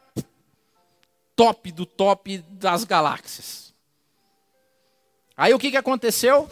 top 1.35 1.71
do 1.71 1.85
top 1.85 2.39
das 2.39 2.83
galáxias. 2.83 3.73
Aí 5.35 5.53
o 5.53 5.59
que, 5.59 5.71
que 5.71 5.77
aconteceu? 5.77 6.49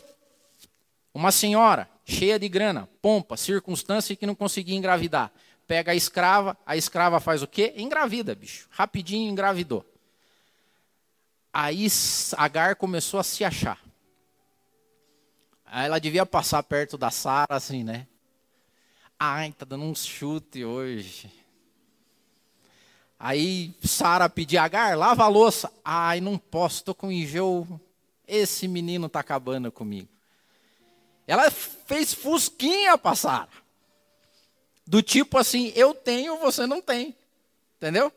Uma 1.14 1.32
senhora 1.32 1.90
cheia 2.06 2.40
de 2.40 2.48
grana, 2.48 2.90
pompa, 3.02 3.38
circunstância 3.38 4.16
que 4.16 4.26
não 4.26 4.36
conseguia 4.36 4.76
engravidar. 4.76 5.32
Pega 5.68 5.92
a 5.92 5.96
escrava, 5.96 6.58
a 6.66 6.76
escrava 6.76 7.20
faz 7.20 7.44
o 7.44 7.48
quê? 7.48 7.74
Engravida, 7.78 8.34
bicho. 8.34 8.68
Rapidinho 8.72 9.30
engravidou. 9.30 9.86
Aí 11.54 11.88
Agar 12.38 12.76
começou 12.76 13.20
a 13.20 13.24
se 13.24 13.44
achar. 13.44 13.80
Ela 15.72 16.00
devia 16.00 16.26
passar 16.26 16.64
perto 16.64 16.98
da 16.98 17.12
Sara 17.12 17.56
assim, 17.56 17.84
né? 17.84 18.08
Ai, 19.20 19.52
tá 19.52 19.66
dando 19.66 19.84
um 19.84 19.94
chute 19.94 20.64
hoje. 20.64 21.32
Aí 23.20 23.76
Sara 23.84 24.30
pedia 24.30 24.64
Agar, 24.64 24.98
lava 24.98 25.26
a 25.26 25.28
louça. 25.28 25.72
Ai, 25.84 26.22
não 26.22 26.38
posso, 26.38 26.84
tô 26.84 26.96
com 26.96 27.12
enjoo. 27.12 27.80
Esse 28.28 28.68
menino 28.68 29.10
tá 29.10 29.20
acabando 29.20 29.72
comigo. 29.72 30.08
Ela 31.28 31.52
fez 31.52 32.14
fusquinha 32.14 32.98
para 32.98 33.16
Sara. 33.16 33.50
Do 34.88 35.04
tipo 35.04 35.38
assim, 35.38 35.72
eu 35.76 35.94
tenho, 35.94 36.38
você 36.38 36.66
não 36.66 36.82
tem. 36.82 37.16
Entendeu? 37.78 38.12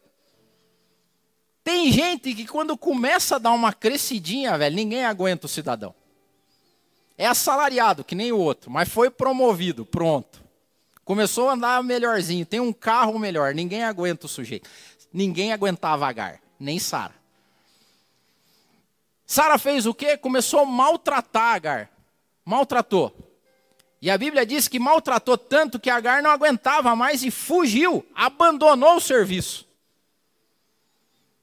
Tem 1.63 1.93
gente 1.93 2.35
que 2.35 2.47
quando 2.47 2.79
começa 2.79 3.37
a 3.37 3.39
dar 3.39 3.53
uma 3.53 3.73
crescidinha, 3.73 4.57
velho, 4.57 4.75
ninguém 4.75 5.05
aguenta 5.05 5.47
o 5.47 5.49
cidadão. 5.49 5.95
É 7.23 7.27
assalariado, 7.29 8.03
que 8.03 8.17
nem 8.17 8.33
o 8.33 8.37
outro, 8.37 8.69
mas 8.69 8.89
foi 8.89 9.09
promovido, 9.09 9.87
pronto. 9.87 10.43
Começou 11.05 11.49
a 11.49 11.53
andar 11.53 11.81
melhorzinho, 11.81 12.45
tem 12.45 12.59
um 12.59 12.73
carro 12.73 13.17
melhor, 13.17 13.55
ninguém 13.55 13.85
aguenta 13.85 14.27
o 14.27 14.29
sujeito. 14.29 14.69
Ninguém 15.13 15.53
aguentava 15.53 16.05
Agar, 16.09 16.41
nem 16.59 16.81
Sara. 16.81 17.15
Sara 19.25 19.57
fez 19.57 19.87
o 19.87 19.95
quê? 19.95 20.17
Começou 20.17 20.59
a 20.59 20.67
maltratar 20.67 21.55
Agar. 21.55 21.91
Maltratou. 22.45 23.15
E 24.01 24.11
a 24.11 24.19
Bíblia 24.19 24.45
diz 24.45 24.67
que 24.67 24.81
maltratou 24.81 25.39
tanto 25.39 25.79
que 25.79 25.91
Agar 25.91 26.25
não 26.25 26.31
aguentava 26.33 26.97
mais 26.97 27.23
e 27.23 27.31
fugiu, 27.31 28.05
abandonou 28.17 28.97
o 28.97 29.01
serviço. 29.01 29.65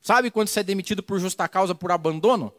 Sabe 0.02 0.30
quando 0.30 0.50
você 0.50 0.60
é 0.60 0.63
demitido 0.63 1.02
por 1.02 1.22
justa 1.22 1.48
causa 1.48 1.74
por 1.74 1.89
abandono? 1.89 2.54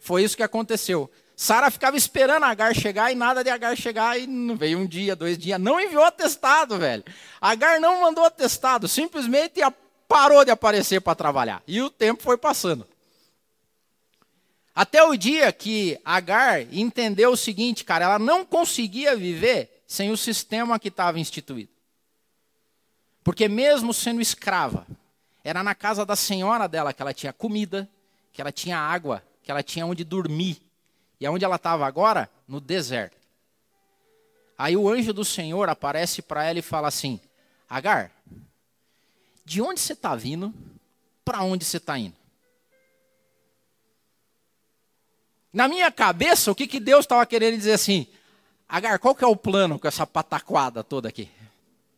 Foi 0.00 0.24
isso 0.24 0.36
que 0.36 0.42
aconteceu. 0.42 1.08
Sara 1.40 1.70
ficava 1.70 1.96
esperando 1.96 2.42
Agar 2.42 2.74
chegar 2.74 3.12
e 3.12 3.14
nada 3.14 3.44
de 3.44 3.48
Agar 3.48 3.76
chegar 3.76 4.18
e 4.18 4.26
não 4.26 4.56
veio 4.56 4.76
um 4.76 4.84
dia, 4.84 5.14
dois 5.14 5.38
dias. 5.38 5.60
Não 5.60 5.80
enviou 5.80 6.02
atestado, 6.02 6.76
velho. 6.76 7.04
Agar 7.40 7.78
não 7.78 8.00
mandou 8.00 8.24
atestado, 8.24 8.88
simplesmente 8.88 9.60
parou 10.08 10.44
de 10.44 10.50
aparecer 10.50 11.00
para 11.00 11.14
trabalhar. 11.14 11.62
E 11.64 11.80
o 11.80 11.90
tempo 11.90 12.24
foi 12.24 12.36
passando. 12.36 12.84
Até 14.74 15.00
o 15.04 15.16
dia 15.16 15.52
que 15.52 15.96
Agar 16.04 16.62
entendeu 16.74 17.30
o 17.30 17.36
seguinte, 17.36 17.84
cara, 17.84 18.06
ela 18.06 18.18
não 18.18 18.44
conseguia 18.44 19.14
viver 19.14 19.84
sem 19.86 20.10
o 20.10 20.16
sistema 20.16 20.76
que 20.76 20.88
estava 20.88 21.20
instituído. 21.20 21.70
Porque 23.22 23.46
mesmo 23.46 23.94
sendo 23.94 24.20
escrava, 24.20 24.84
era 25.44 25.62
na 25.62 25.76
casa 25.76 26.04
da 26.04 26.16
senhora 26.16 26.66
dela 26.66 26.92
que 26.92 27.00
ela 27.00 27.14
tinha 27.14 27.32
comida, 27.32 27.88
que 28.32 28.40
ela 28.40 28.50
tinha 28.50 28.76
água, 28.76 29.22
que 29.40 29.52
ela 29.52 29.62
tinha 29.62 29.86
onde 29.86 30.02
dormir. 30.02 30.67
E 31.20 31.26
aonde 31.26 31.44
ela 31.44 31.56
estava 31.56 31.86
agora? 31.86 32.30
No 32.46 32.60
deserto. 32.60 33.16
Aí 34.56 34.76
o 34.76 34.88
anjo 34.88 35.12
do 35.12 35.24
Senhor 35.24 35.68
aparece 35.68 36.20
para 36.22 36.44
ela 36.44 36.58
e 36.58 36.62
fala 36.62 36.88
assim: 36.88 37.20
Agar, 37.68 38.10
de 39.44 39.62
onde 39.62 39.80
você 39.80 39.92
está 39.92 40.14
vindo? 40.14 40.52
Para 41.24 41.42
onde 41.42 41.64
você 41.64 41.76
está 41.76 41.98
indo? 41.98 42.16
Na 45.52 45.68
minha 45.68 45.90
cabeça, 45.90 46.50
o 46.50 46.54
que, 46.54 46.66
que 46.66 46.80
Deus 46.80 47.04
estava 47.04 47.24
querendo 47.24 47.56
dizer 47.56 47.72
assim? 47.72 48.06
Agar, 48.68 48.98
qual 48.98 49.14
que 49.14 49.24
é 49.24 49.26
o 49.26 49.36
plano 49.36 49.78
com 49.78 49.88
essa 49.88 50.06
pataquada 50.06 50.84
toda 50.84 51.08
aqui? 51.08 51.30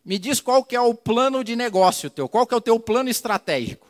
Me 0.05 0.19
diz 0.19 0.41
qual 0.41 0.65
que 0.65 0.77
é 0.77 0.81
o 0.81 0.95
plano 0.95 1.43
de 1.43 1.57
negócio 1.57 2.09
teu, 2.09 2.29
qual 2.29 2.47
que 2.47 2.55
é 2.55 2.57
o 2.57 2.61
teu 2.61 2.79
plano 2.79 3.09
estratégico? 3.09 3.87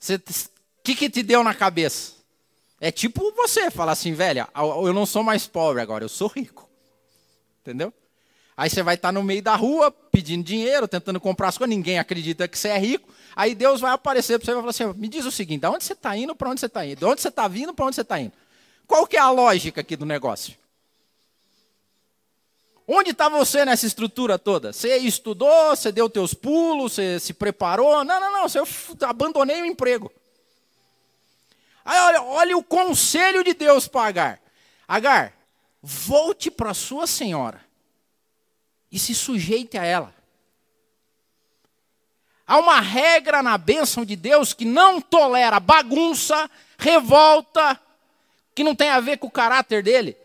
O 0.00 0.82
que, 0.82 0.94
que 0.94 1.10
te 1.10 1.22
deu 1.22 1.44
na 1.44 1.54
cabeça? 1.54 2.13
É 2.84 2.90
tipo 2.90 3.32
você 3.32 3.70
falar 3.70 3.92
assim, 3.92 4.12
velha, 4.12 4.46
eu 4.54 4.92
não 4.92 5.06
sou 5.06 5.22
mais 5.22 5.46
pobre 5.46 5.80
agora, 5.80 6.04
eu 6.04 6.08
sou 6.10 6.28
rico. 6.28 6.68
Entendeu? 7.62 7.90
Aí 8.54 8.68
você 8.68 8.82
vai 8.82 8.94
estar 8.94 9.10
no 9.10 9.22
meio 9.22 9.42
da 9.42 9.56
rua 9.56 9.90
pedindo 9.90 10.44
dinheiro, 10.44 10.86
tentando 10.86 11.18
comprar 11.18 11.48
as 11.48 11.56
coisas, 11.56 11.74
ninguém 11.74 11.98
acredita 11.98 12.46
que 12.46 12.58
você 12.58 12.68
é 12.68 12.76
rico. 12.76 13.08
Aí 13.34 13.54
Deus 13.54 13.80
vai 13.80 13.92
aparecer 13.92 14.38
para 14.38 14.44
você 14.44 14.50
e 14.50 14.54
vai 14.54 14.62
falar 14.62 14.70
assim: 14.70 15.00
me 15.00 15.08
diz 15.08 15.24
o 15.24 15.30
seguinte, 15.30 15.62
de 15.62 15.66
onde 15.66 15.82
você 15.82 15.94
está 15.94 16.14
indo, 16.14 16.36
para 16.36 16.50
onde 16.50 16.60
você 16.60 16.66
está 16.66 16.84
indo? 16.84 16.98
De 16.98 17.04
onde 17.06 17.22
você 17.22 17.28
está 17.28 17.48
vindo, 17.48 17.72
para 17.72 17.86
onde 17.86 17.94
você 17.94 18.02
está 18.02 18.20
indo? 18.20 18.34
Qual 18.86 19.06
que 19.06 19.16
é 19.16 19.20
a 19.20 19.30
lógica 19.30 19.80
aqui 19.80 19.96
do 19.96 20.04
negócio? 20.04 20.54
Onde 22.86 23.12
está 23.12 23.30
você 23.30 23.64
nessa 23.64 23.86
estrutura 23.86 24.38
toda? 24.38 24.74
Você 24.74 24.94
estudou, 24.98 25.74
você 25.74 25.90
deu 25.90 26.10
teus 26.10 26.34
pulos, 26.34 26.92
você 26.92 27.18
se 27.18 27.32
preparou? 27.32 28.04
Não, 28.04 28.20
não, 28.20 28.30
não, 28.30 28.46
você 28.46 28.58
abandonei 29.00 29.62
o 29.62 29.64
emprego. 29.64 30.12
Aí 31.84 32.00
olha, 32.00 32.22
olha 32.22 32.56
o 32.56 32.62
conselho 32.62 33.44
de 33.44 33.52
Deus 33.52 33.86
para 33.86 34.08
Agar. 34.08 34.40
Agar, 34.88 35.32
volte 35.82 36.50
para 36.50 36.72
sua 36.72 37.06
senhora 37.06 37.60
e 38.90 38.98
se 38.98 39.14
sujeite 39.14 39.76
a 39.76 39.84
ela. 39.84 40.14
Há 42.46 42.58
uma 42.58 42.80
regra 42.80 43.42
na 43.42 43.56
bênção 43.58 44.04
de 44.04 44.16
Deus 44.16 44.52
que 44.52 44.64
não 44.64 45.00
tolera 45.00 45.58
bagunça, 45.58 46.50
revolta, 46.78 47.80
que 48.54 48.62
não 48.62 48.74
tem 48.74 48.90
a 48.90 49.00
ver 49.00 49.18
com 49.18 49.26
o 49.26 49.30
caráter 49.30 49.82
dele. 49.82 50.16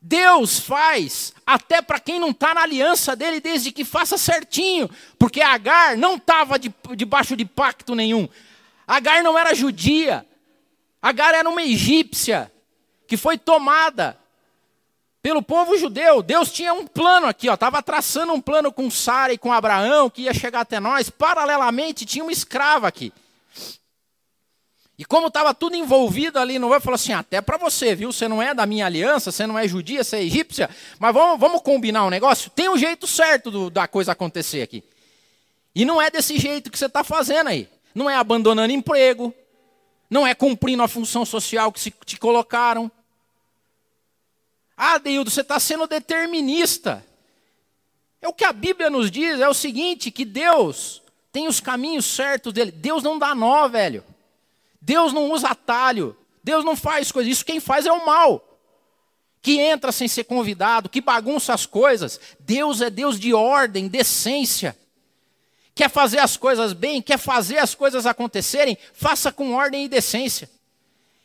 Deus 0.00 0.60
faz 0.60 1.32
até 1.46 1.80
para 1.80 1.98
quem 1.98 2.20
não 2.20 2.30
está 2.30 2.54
na 2.54 2.62
aliança 2.62 3.16
dele, 3.16 3.40
desde 3.40 3.72
que 3.72 3.84
faça 3.84 4.18
certinho, 4.18 4.88
porque 5.18 5.40
Agar 5.40 5.96
não 5.96 6.16
estava 6.16 6.58
debaixo 6.58 7.36
de 7.36 7.44
pacto 7.44 7.94
nenhum. 7.94 8.28
Agar 8.86 9.22
não 9.22 9.38
era 9.38 9.54
judia. 9.54 10.26
Agar 11.00 11.34
era 11.34 11.48
uma 11.48 11.62
egípcia 11.62 12.50
que 13.06 13.16
foi 13.16 13.36
tomada 13.36 14.18
pelo 15.22 15.42
povo 15.42 15.76
judeu. 15.78 16.22
Deus 16.22 16.52
tinha 16.52 16.72
um 16.74 16.86
plano 16.86 17.26
aqui, 17.26 17.48
ó, 17.48 17.54
estava 17.54 17.82
traçando 17.82 18.32
um 18.32 18.40
plano 18.40 18.72
com 18.72 18.90
Sara 18.90 19.32
e 19.32 19.38
com 19.38 19.52
Abraão 19.52 20.10
que 20.10 20.22
ia 20.22 20.34
chegar 20.34 20.60
até 20.60 20.78
nós. 20.78 21.08
Paralelamente 21.08 22.04
tinha 22.04 22.24
uma 22.24 22.32
escrava 22.32 22.86
aqui. 22.86 23.12
E 24.96 25.04
como 25.04 25.26
estava 25.26 25.52
tudo 25.52 25.74
envolvido 25.74 26.38
ali 26.38 26.58
no 26.58 26.68
vai 26.68 26.78
falou 26.78 26.94
assim: 26.94 27.12
até 27.12 27.40
para 27.40 27.56
você, 27.56 27.94
viu? 27.94 28.12
Você 28.12 28.28
não 28.28 28.40
é 28.40 28.54
da 28.54 28.64
minha 28.64 28.86
aliança, 28.86 29.32
você 29.32 29.46
não 29.46 29.58
é 29.58 29.66
judia, 29.66 30.04
você 30.04 30.18
é 30.18 30.22
egípcia, 30.22 30.70
mas 30.98 31.12
vamos, 31.12 31.40
vamos 31.40 31.62
combinar 31.62 32.04
um 32.04 32.10
negócio? 32.10 32.50
Tem 32.50 32.68
um 32.68 32.78
jeito 32.78 33.06
certo 33.06 33.50
do, 33.50 33.70
da 33.70 33.88
coisa 33.88 34.12
acontecer 34.12 34.62
aqui. 34.62 34.84
E 35.74 35.84
não 35.84 36.00
é 36.00 36.10
desse 36.10 36.38
jeito 36.38 36.70
que 36.70 36.78
você 36.78 36.86
está 36.86 37.02
fazendo 37.02 37.48
aí 37.48 37.68
não 37.94 38.10
é 38.10 38.16
abandonando 38.16 38.72
emprego, 38.72 39.32
não 40.10 40.26
é 40.26 40.34
cumprindo 40.34 40.82
a 40.82 40.88
função 40.88 41.24
social 41.24 41.72
que 41.72 41.80
se, 41.80 41.94
te 42.04 42.18
colocaram. 42.18 42.90
Ah, 44.76 44.98
Deildo, 44.98 45.30
você 45.30 45.42
está 45.42 45.60
sendo 45.60 45.86
determinista. 45.86 47.04
É 48.20 48.28
o 48.28 48.32
que 48.32 48.44
a 48.44 48.52
Bíblia 48.52 48.90
nos 48.90 49.10
diz, 49.10 49.38
é 49.38 49.48
o 49.48 49.54
seguinte, 49.54 50.10
que 50.10 50.24
Deus 50.24 51.02
tem 51.30 51.46
os 51.46 51.60
caminhos 51.60 52.04
certos 52.04 52.52
dele. 52.52 52.72
Deus 52.72 53.02
não 53.02 53.18
dá 53.18 53.34
nó, 53.34 53.68
velho. 53.68 54.04
Deus 54.80 55.12
não 55.12 55.30
usa 55.30 55.48
atalho. 55.48 56.16
Deus 56.42 56.64
não 56.64 56.76
faz 56.76 57.12
coisas. 57.12 57.32
Isso 57.32 57.44
quem 57.44 57.60
faz 57.60 57.86
é 57.86 57.92
o 57.92 58.04
mal. 58.04 58.58
Que 59.40 59.58
entra 59.58 59.92
sem 59.92 60.08
ser 60.08 60.24
convidado, 60.24 60.88
que 60.88 61.00
bagunça 61.00 61.52
as 61.52 61.66
coisas. 61.66 62.20
Deus 62.40 62.80
é 62.80 62.90
Deus 62.90 63.20
de 63.20 63.34
ordem, 63.34 63.88
decência 63.88 64.76
quer 65.74 65.90
fazer 65.90 66.18
as 66.18 66.36
coisas 66.36 66.72
bem, 66.72 67.02
quer 67.02 67.18
fazer 67.18 67.58
as 67.58 67.74
coisas 67.74 68.06
acontecerem, 68.06 68.78
faça 68.92 69.32
com 69.32 69.54
ordem 69.54 69.84
e 69.84 69.88
decência. 69.88 70.48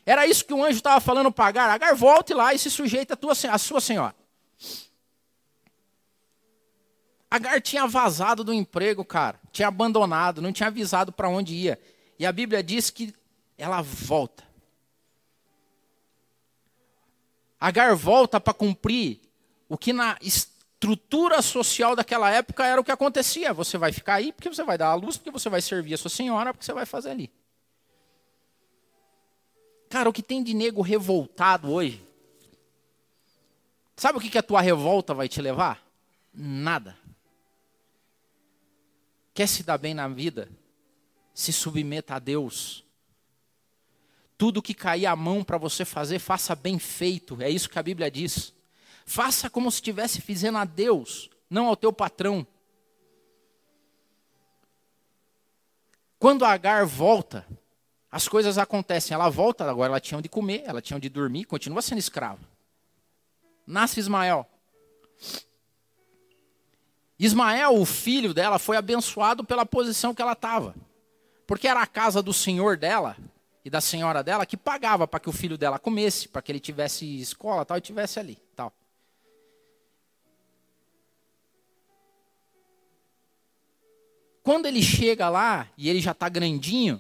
Era 0.06 0.26
isso 0.26 0.44
que 0.44 0.54
o 0.54 0.64
anjo 0.64 0.78
estava 0.78 1.00
falando 1.00 1.32
para 1.32 1.46
Agar. 1.46 1.70
Agar, 1.70 1.94
volte 1.94 2.34
lá 2.34 2.54
e 2.54 2.58
se 2.58 2.72
sujeite 2.72 3.14
à, 3.14 3.16
tua, 3.16 3.34
à 3.34 3.58
sua 3.58 3.80
senhora. 3.80 4.16
Agar 7.30 7.62
tinha 7.62 7.86
vazado 7.86 8.44
do 8.44 8.52
emprego, 8.52 9.06
cara. 9.06 9.40
Tinha 9.52 9.68
abandonado, 9.68 10.42
não 10.42 10.52
tinha 10.52 10.68
avisado 10.68 11.12
para 11.12 11.30
onde 11.30 11.54
ia. 11.54 11.80
E 12.18 12.26
a 12.26 12.32
Bíblia 12.32 12.64
diz 12.64 12.90
que 12.90 13.14
ela 13.56 13.84
volta. 13.84 14.44
Agar 17.60 17.94
volta 17.96 18.40
para 18.40 18.54
cumprir 18.54 19.22
o 19.68 19.78
que 19.78 19.94
na 19.94 20.18
estrutura 20.80 21.42
social 21.42 21.94
daquela 21.94 22.32
época 22.32 22.66
era 22.66 22.80
o 22.80 22.84
que 22.84 22.92
acontecia. 22.92 23.54
Você 23.54 23.78
vai 23.78 23.92
ficar 23.92 24.16
aí 24.16 24.32
porque 24.32 24.48
você 24.48 24.64
vai 24.64 24.78
dar 24.78 24.88
a 24.88 24.96
luz, 24.96 25.18
porque 25.18 25.30
você 25.30 25.50
vai 25.50 25.62
servir 25.62 25.94
a 25.94 25.98
sua 25.98 26.10
senhora, 26.10 26.54
porque 26.54 26.66
você 26.66 26.74
vai 26.74 26.86
fazer 26.86 27.10
ali. 27.10 27.30
Cara, 29.90 30.10
o 30.10 30.14
que 30.14 30.24
tem 30.24 30.42
de 30.42 30.54
nego 30.54 30.82
revoltado 30.82 31.70
hoje? 31.70 32.02
Sabe 33.98 34.18
o 34.18 34.22
que, 34.22 34.30
que 34.30 34.38
a 34.38 34.44
tua 34.44 34.62
revolta 34.62 35.14
vai 35.14 35.28
te 35.28 35.42
levar? 35.42 35.84
Nada. 36.34 36.98
Quer 39.34 39.48
se 39.48 39.64
dar 39.64 39.78
bem 39.78 39.94
na 39.94 40.08
vida? 40.08 40.50
Se 41.34 41.52
submeta 41.52 42.16
a 42.16 42.20
Deus. 42.20 42.86
Tudo 44.38 44.62
que 44.62 44.74
cair 44.74 45.08
a 45.08 45.16
mão 45.16 45.44
para 45.44 45.58
você 45.58 45.84
fazer, 45.84 46.20
faça 46.20 46.56
bem 46.56 46.80
feito. 46.80 47.42
É 47.42 47.50
isso 47.50 47.70
que 47.70 47.78
a 47.78 47.84
Bíblia 47.84 48.10
diz. 48.10 48.54
Faça 49.10 49.50
como 49.50 49.72
se 49.72 49.78
estivesse 49.78 50.22
fazendo 50.22 50.60
a 50.60 50.66
Deus, 50.66 51.32
não 51.50 51.66
ao 51.66 51.76
teu 51.76 51.92
patrão. 51.92 52.46
Quando 56.20 56.46
Agar 56.46 56.86
volta, 56.86 57.44
as 58.12 58.28
coisas 58.28 58.60
acontecem. 58.60 59.16
Ela 59.16 59.28
volta, 59.28 59.68
agora 59.68 59.94
ela 59.94 60.00
tinha 60.00 60.20
onde 60.20 60.30
comer, 60.30 60.62
ela 60.64 60.80
tinha 60.80 60.96
onde 60.96 61.10
dormir, 61.10 61.46
continua 61.46 61.82
sendo 61.82 61.98
escrava. 61.98 62.40
Nasce 63.66 64.00
Ismael. 64.00 64.48
Ismael, 67.18 67.82
o 67.82 67.88
filho 67.88 68.32
dela, 68.32 68.60
foi 68.60 68.78
abençoado 68.78 69.44
pela 69.44 69.66
posição 69.66 70.14
que 70.14 70.22
ela 70.22 70.34
estava. 70.34 70.76
Porque 71.48 71.68
era 71.68 71.82
a 71.82 71.88
casa 71.88 72.22
do 72.22 72.32
senhor 72.32 72.78
dela 72.78 73.18
e 73.66 73.72
da 73.72 73.82
senhora 73.82 74.22
dela 74.22 74.46
que 74.46 74.56
pagava 74.56 75.08
para 75.08 75.20
que 75.20 75.30
o 75.30 75.34
filho 75.34 75.58
dela 75.58 75.80
comesse, 75.80 76.28
para 76.28 76.44
que 76.44 76.52
ele 76.52 76.60
tivesse 76.60 77.20
escola 77.20 77.66
tal, 77.66 77.76
e 77.76 77.82
tivesse 77.82 78.20
ali. 78.20 78.38
tal. 78.56 78.72
Quando 84.50 84.66
ele 84.66 84.82
chega 84.82 85.30
lá 85.30 85.68
e 85.78 85.88
ele 85.88 86.02
já 86.02 86.10
está 86.10 86.28
grandinho, 86.28 87.00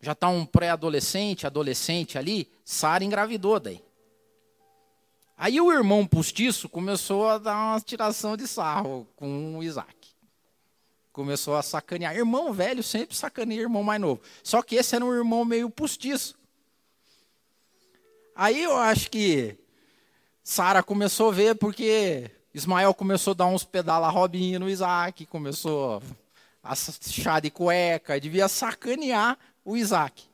já 0.00 0.10
está 0.10 0.28
um 0.28 0.44
pré-adolescente, 0.44 1.46
adolescente 1.46 2.18
ali, 2.18 2.50
Sara 2.64 3.04
engravidou 3.04 3.60
daí. 3.60 3.80
Aí 5.38 5.60
o 5.60 5.70
irmão 5.70 6.04
postiço 6.04 6.68
começou 6.68 7.28
a 7.28 7.38
dar 7.38 7.54
uma 7.54 7.80
tiração 7.80 8.36
de 8.36 8.48
sarro 8.48 9.06
com 9.14 9.58
o 9.58 9.62
Isaac. 9.62 9.94
Começou 11.12 11.54
a 11.54 11.62
sacanear. 11.62 12.16
Irmão 12.16 12.52
velho 12.52 12.82
sempre 12.82 13.14
sacaneia 13.14 13.60
irmão 13.60 13.84
mais 13.84 14.00
novo. 14.00 14.20
Só 14.42 14.60
que 14.60 14.74
esse 14.74 14.96
era 14.96 15.04
um 15.04 15.14
irmão 15.14 15.44
meio 15.44 15.70
postiço. 15.70 16.34
Aí 18.34 18.60
eu 18.60 18.76
acho 18.76 19.08
que 19.08 19.56
Sara 20.42 20.82
começou 20.82 21.28
a 21.28 21.32
ver 21.32 21.54
porque 21.54 22.28
Ismael 22.52 22.92
começou 22.92 23.30
a 23.30 23.34
dar 23.34 23.46
uns 23.46 23.62
pedala 23.62 24.10
Robinho 24.10 24.58
no 24.58 24.68
Isaac, 24.68 25.24
começou 25.26 26.02
chá 27.08 27.40
de 27.40 27.50
cueca, 27.50 28.20
devia 28.20 28.48
sacanear 28.48 29.38
o 29.64 29.76
Isaac. 29.76 30.24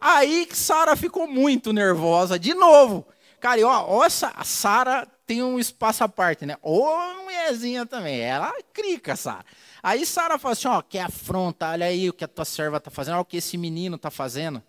Aí 0.00 0.46
que 0.46 0.56
Sara 0.56 0.94
ficou 0.96 1.26
muito 1.26 1.72
nervosa 1.72 2.38
de 2.38 2.54
novo. 2.54 3.06
Cara, 3.40 3.66
ó, 3.66 3.98
ó 3.98 4.02
a 4.02 4.44
Sara 4.44 5.06
tem 5.26 5.42
um 5.42 5.58
espaço 5.58 6.02
à 6.02 6.08
parte, 6.08 6.46
né? 6.46 6.56
Ô 6.62 6.84
mulherzinha 7.24 7.84
também, 7.84 8.20
ela 8.20 8.52
crica, 8.72 9.14
Sara. 9.16 9.44
Aí 9.82 10.04
Sara 10.04 10.38
fala 10.38 10.52
assim, 10.52 10.68
ó, 10.68 10.82
que 10.82 10.98
afronta, 10.98 11.70
olha 11.70 11.86
aí 11.86 12.08
o 12.08 12.12
que 12.12 12.24
a 12.24 12.28
tua 12.28 12.44
serva 12.44 12.78
está 12.78 12.90
fazendo, 12.90 13.14
olha 13.14 13.22
o 13.22 13.24
que 13.24 13.36
esse 13.36 13.56
menino 13.56 13.96
está 13.96 14.10
fazendo. 14.10 14.62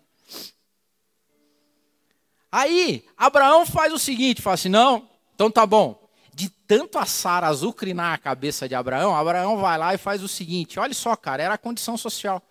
Aí, 2.52 3.04
Abraão 3.16 3.64
faz 3.64 3.92
o 3.92 3.98
seguinte, 3.98 4.42
fala 4.42 4.54
assim, 4.54 4.68
não, 4.68 5.08
então 5.34 5.50
tá 5.50 5.64
bom. 5.64 5.99
De 6.32 6.48
tanto 6.48 6.98
a 6.98 7.06
Sara 7.06 7.48
azucrinar 7.48 8.14
a 8.14 8.18
cabeça 8.18 8.68
de 8.68 8.74
Abraão, 8.74 9.14
Abraão 9.14 9.58
vai 9.58 9.76
lá 9.76 9.94
e 9.94 9.98
faz 9.98 10.22
o 10.22 10.28
seguinte, 10.28 10.78
olha 10.78 10.94
só, 10.94 11.16
cara, 11.16 11.42
era 11.42 11.54
a 11.54 11.58
condição 11.58 11.96
social. 11.96 12.42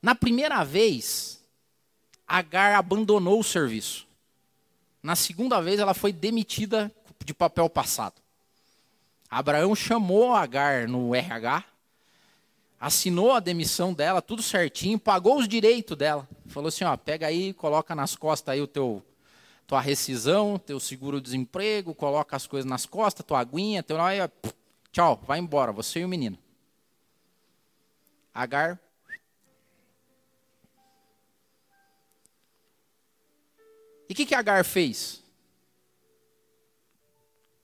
Na 0.00 0.14
primeira 0.14 0.64
vez, 0.64 1.40
Agar 2.26 2.76
abandonou 2.76 3.38
o 3.38 3.44
serviço. 3.44 4.06
Na 5.02 5.14
segunda 5.14 5.60
vez, 5.60 5.78
ela 5.78 5.92
foi 5.92 6.12
demitida 6.12 6.90
de 7.24 7.34
papel 7.34 7.68
passado. 7.68 8.14
Abraão 9.30 9.74
chamou 9.74 10.34
Agar 10.34 10.88
no 10.88 11.14
RH, 11.14 11.64
assinou 12.80 13.32
a 13.32 13.40
demissão 13.40 13.94
dela, 13.94 14.20
tudo 14.20 14.42
certinho, 14.42 14.98
pagou 14.98 15.38
os 15.38 15.46
direitos 15.46 15.96
dela. 15.96 16.28
Falou 16.48 16.68
assim: 16.68 16.84
ó, 16.84 16.96
pega 16.96 17.26
aí, 17.26 17.52
coloca 17.52 17.94
nas 17.94 18.16
costas 18.16 18.52
aí 18.54 18.60
o 18.60 18.66
teu 18.66 19.02
tua 19.72 19.80
rescisão, 19.80 20.58
teu 20.58 20.78
seguro-desemprego, 20.78 21.94
coloca 21.94 22.36
as 22.36 22.46
coisas 22.46 22.70
nas 22.70 22.84
costas, 22.84 23.24
tua 23.24 23.40
aguinha, 23.40 23.82
teu 23.82 23.96
tchau, 24.92 25.18
vai 25.26 25.38
embora, 25.38 25.72
você 25.72 26.00
e 26.00 26.04
o 26.04 26.08
menino. 26.10 26.36
Agar 28.34 28.78
E 34.10 34.12
o 34.12 34.14
que, 34.14 34.26
que 34.26 34.34
Agar 34.34 34.62
fez? 34.62 35.22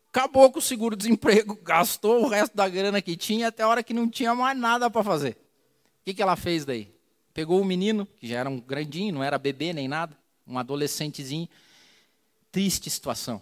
Acabou 0.09 0.51
com 0.51 0.61
o 0.61 0.63
seguro-desemprego, 0.63 1.57
gastou 1.63 2.25
o 2.25 2.29
resto 2.29 2.57
da 2.57 2.67
grana 2.71 3.03
que 3.03 3.19
tinha 3.19 3.49
até 3.49 3.65
a 3.65 3.69
hora 3.69 3.83
que 3.83 3.93
não 3.93 4.09
tinha 4.09 4.35
mais 4.35 4.59
nada 4.59 4.89
para 4.89 5.05
fazer. 5.05 5.33
O 5.33 6.05
que, 6.07 6.15
que 6.15 6.23
ela 6.23 6.37
fez 6.37 6.65
daí? 6.65 6.91
Pegou 7.35 7.61
o 7.61 7.67
menino, 7.67 8.09
que 8.17 8.27
já 8.27 8.39
era 8.39 8.49
um 8.49 8.59
grandinho, 8.59 9.13
não 9.13 9.23
era 9.23 9.37
bebê 9.37 9.75
nem 9.75 9.87
nada, 9.87 10.17
um 10.47 10.59
adolescentezinho. 10.59 11.47
Triste 12.59 12.91
situação. 12.91 13.41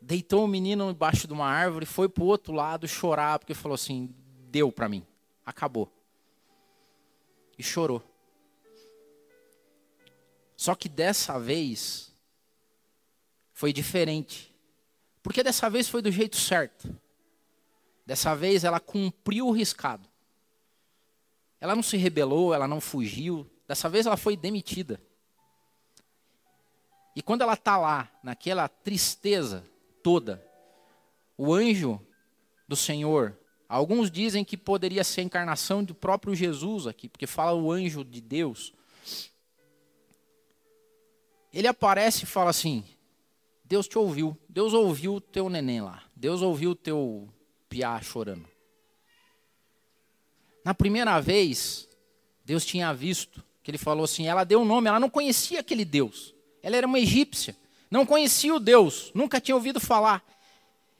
Deitou 0.00 0.44
o 0.44 0.46
menino 0.46 0.88
embaixo 0.88 1.26
de 1.26 1.32
uma 1.32 1.48
árvore, 1.48 1.84
foi 1.84 2.08
para 2.08 2.22
o 2.22 2.28
outro 2.28 2.52
lado 2.52 2.86
chorar, 2.86 3.40
porque 3.40 3.54
falou 3.54 3.74
assim: 3.74 4.14
deu 4.48 4.70
para 4.70 4.88
mim, 4.88 5.04
acabou. 5.44 5.92
E 7.58 7.62
chorou. 7.64 8.00
Só 10.56 10.76
que 10.76 10.88
dessa 10.88 11.40
vez 11.40 12.14
foi 13.52 13.72
diferente. 13.72 14.54
Porque 15.20 15.42
dessa 15.42 15.68
vez 15.68 15.88
foi 15.88 16.00
do 16.00 16.12
jeito 16.12 16.36
certo. 16.36 16.96
Dessa 18.06 18.32
vez 18.36 18.62
ela 18.62 18.78
cumpriu 18.78 19.48
o 19.48 19.52
riscado. 19.52 20.08
Ela 21.60 21.74
não 21.74 21.82
se 21.82 21.96
rebelou, 21.96 22.54
ela 22.54 22.68
não 22.68 22.80
fugiu. 22.80 23.44
Dessa 23.66 23.88
vez 23.88 24.06
ela 24.06 24.16
foi 24.16 24.36
demitida. 24.36 25.00
E 27.14 27.22
quando 27.22 27.42
ela 27.42 27.54
está 27.54 27.76
lá, 27.76 28.10
naquela 28.22 28.68
tristeza 28.68 29.64
toda, 30.02 30.44
o 31.36 31.52
anjo 31.52 32.00
do 32.66 32.76
Senhor, 32.76 33.38
alguns 33.68 34.10
dizem 34.10 34.44
que 34.44 34.56
poderia 34.56 35.04
ser 35.04 35.20
a 35.20 35.24
encarnação 35.24 35.84
do 35.84 35.94
próprio 35.94 36.34
Jesus 36.34 36.86
aqui, 36.86 37.08
porque 37.08 37.26
fala 37.26 37.52
o 37.52 37.70
anjo 37.70 38.04
de 38.04 38.20
Deus 38.20 38.72
ele 41.52 41.68
aparece 41.68 42.24
e 42.24 42.26
fala 42.26 42.50
assim: 42.50 42.84
Deus 43.64 43.86
te 43.86 43.98
ouviu, 43.98 44.36
Deus 44.48 44.72
ouviu 44.72 45.16
o 45.16 45.20
teu 45.20 45.48
neném 45.48 45.82
lá, 45.82 46.02
Deus 46.16 46.40
ouviu 46.40 46.70
o 46.70 46.76
teu 46.76 47.28
piá 47.68 48.00
chorando. 48.00 48.48
Na 50.64 50.72
primeira 50.72 51.20
vez, 51.20 51.88
Deus 52.44 52.64
tinha 52.64 52.94
visto 52.94 53.44
que 53.62 53.70
ele 53.70 53.78
falou 53.78 54.04
assim: 54.04 54.26
ela 54.26 54.44
deu 54.44 54.60
o 54.60 54.62
um 54.62 54.66
nome, 54.66 54.88
ela 54.88 55.00
não 55.00 55.10
conhecia 55.10 55.60
aquele 55.60 55.84
Deus, 55.84 56.34
ela 56.62 56.76
era 56.76 56.86
uma 56.86 56.98
egípcia, 56.98 57.56
não 57.90 58.06
conhecia 58.06 58.54
o 58.54 58.60
Deus, 58.60 59.10
nunca 59.14 59.40
tinha 59.40 59.54
ouvido 59.54 59.80
falar. 59.80 60.24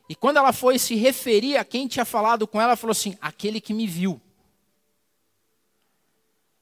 E 0.09 0.15
quando 0.15 0.37
ela 0.37 0.53
foi 0.53 0.79
se 0.79 0.95
referir 0.95 1.57
a 1.57 1.65
quem 1.65 1.87
tinha 1.87 2.05
falado 2.05 2.47
com 2.47 2.61
ela, 2.61 2.77
falou 2.77 2.93
assim: 2.93 3.17
aquele 3.21 3.61
que 3.61 3.73
me 3.73 3.87
viu. 3.87 4.21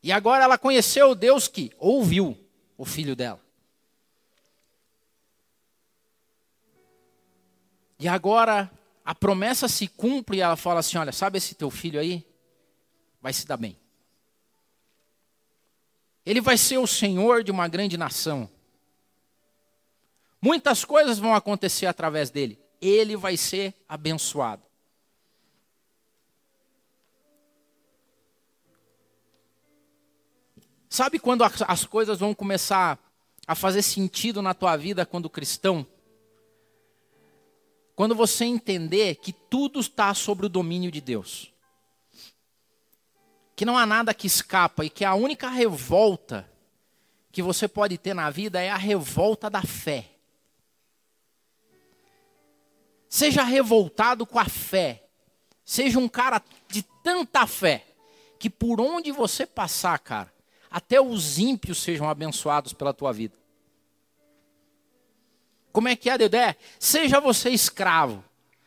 E 0.02 0.12
agora 0.12 0.44
ela 0.44 0.56
conheceu 0.56 1.10
o 1.10 1.14
Deus 1.14 1.48
que 1.48 1.72
ouviu 1.78 2.38
o 2.76 2.84
filho 2.84 3.16
dela. 3.16 3.40
E 7.98 8.08
agora 8.08 8.70
a 9.04 9.14
promessa 9.14 9.68
se 9.68 9.88
cumpre 9.88 10.38
e 10.38 10.40
ela 10.40 10.56
fala 10.56 10.80
assim: 10.80 10.96
olha, 10.96 11.12
sabe 11.12 11.38
esse 11.38 11.54
teu 11.54 11.70
filho 11.70 11.98
aí? 11.98 12.24
Vai 13.20 13.32
se 13.32 13.46
dar 13.46 13.56
bem. 13.56 13.76
Ele 16.24 16.40
vai 16.40 16.56
ser 16.56 16.78
o 16.78 16.86
senhor 16.86 17.42
de 17.42 17.50
uma 17.50 17.66
grande 17.66 17.96
nação. 17.96 18.48
Muitas 20.40 20.84
coisas 20.84 21.18
vão 21.18 21.34
acontecer 21.34 21.86
através 21.86 22.30
dele. 22.30 22.58
Ele 22.80 23.16
vai 23.16 23.36
ser 23.36 23.74
abençoado. 23.88 24.62
Sabe 30.88 31.18
quando 31.18 31.44
as 31.44 31.84
coisas 31.84 32.18
vão 32.18 32.34
começar 32.34 32.98
a 33.46 33.54
fazer 33.54 33.82
sentido 33.82 34.42
na 34.42 34.54
tua 34.54 34.76
vida 34.76 35.06
quando 35.06 35.30
cristão? 35.30 35.86
quando 38.00 38.14
você 38.14 38.46
entender 38.46 39.16
que 39.16 39.30
tudo 39.30 39.78
está 39.78 40.14
sob 40.14 40.46
o 40.46 40.48
domínio 40.48 40.90
de 40.90 41.02
Deus. 41.02 41.52
Que 43.54 43.62
não 43.62 43.76
há 43.76 43.84
nada 43.84 44.14
que 44.14 44.26
escapa 44.26 44.86
e 44.86 44.88
que 44.88 45.04
a 45.04 45.14
única 45.14 45.50
revolta 45.50 46.50
que 47.30 47.42
você 47.42 47.68
pode 47.68 47.98
ter 47.98 48.14
na 48.14 48.30
vida 48.30 48.58
é 48.58 48.70
a 48.70 48.76
revolta 48.78 49.50
da 49.50 49.60
fé. 49.60 50.09
Seja 53.20 53.42
revoltado 53.42 54.24
com 54.24 54.38
a 54.38 54.46
fé. 54.46 55.04
Seja 55.62 55.98
um 55.98 56.08
cara 56.08 56.42
de 56.68 56.82
tanta 57.04 57.46
fé 57.46 57.84
que 58.38 58.48
por 58.48 58.80
onde 58.80 59.12
você 59.12 59.44
passar, 59.44 59.98
cara, 59.98 60.32
até 60.70 60.98
os 60.98 61.38
ímpios 61.38 61.82
sejam 61.82 62.08
abençoados 62.08 62.72
pela 62.72 62.94
tua 62.94 63.12
vida. 63.12 63.36
Como 65.70 65.86
é 65.86 65.96
que 65.96 66.08
é, 66.08 66.16
Dedé? 66.16 66.56
Seja 66.78 67.20
você 67.20 67.50
escravo, 67.50 68.24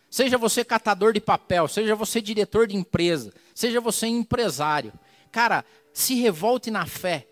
seja 0.07 0.37
você 0.37 0.63
catador 0.63 1.13
de 1.13 1.19
papel, 1.19 1.67
seja 1.67 1.95
você 1.95 2.21
diretor 2.21 2.67
de 2.67 2.77
empresa, 2.77 3.33
seja 3.55 3.81
você 3.81 4.05
empresário. 4.05 4.93
Cara, 5.31 5.65
se 5.91 6.13
revolte 6.13 6.69
na 6.69 6.85
fé. 6.85 7.27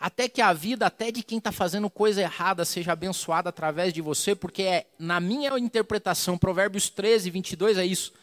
Até 0.00 0.30
que 0.30 0.40
a 0.40 0.54
vida, 0.54 0.86
até 0.86 1.12
de 1.12 1.22
quem 1.22 1.36
está 1.36 1.52
fazendo 1.52 1.90
coisa 1.90 2.22
errada, 2.22 2.64
seja 2.64 2.92
abençoada 2.92 3.50
através 3.50 3.92
de 3.92 4.00
você, 4.00 4.34
porque 4.34 4.62
é, 4.62 4.86
na 4.98 5.20
minha 5.20 5.58
interpretação, 5.58 6.38
Provérbios 6.38 6.88
13, 6.88 7.28
22 7.28 7.76
é 7.76 7.84
isso. 7.84 8.14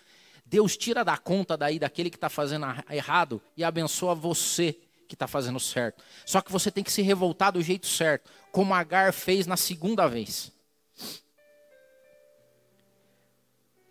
Deus 0.44 0.76
tira 0.76 1.06
da 1.06 1.18
conta 1.18 1.56
daí 1.56 1.78
daquele 1.78 2.10
que 2.10 2.18
está 2.18 2.30
fazendo 2.30 2.66
errado 2.90 3.40
e 3.56 3.64
abençoa 3.64 4.16
você 4.16 4.76
que 5.08 5.14
está 5.14 5.28
fazendo 5.28 5.60
certo. 5.60 6.04
Só 6.26 6.42
que 6.42 6.52
você 6.52 6.72
tem 6.72 6.84
que 6.84 6.92
se 6.92 7.04
revoltar 7.04 7.52
do 7.52 7.62
jeito 7.62 7.86
certo, 7.86 8.32
como 8.52 8.74
Agar 8.74 9.14
fez 9.14 9.46
na 9.46 9.56
segunda 9.56 10.08
vez. 10.08 10.52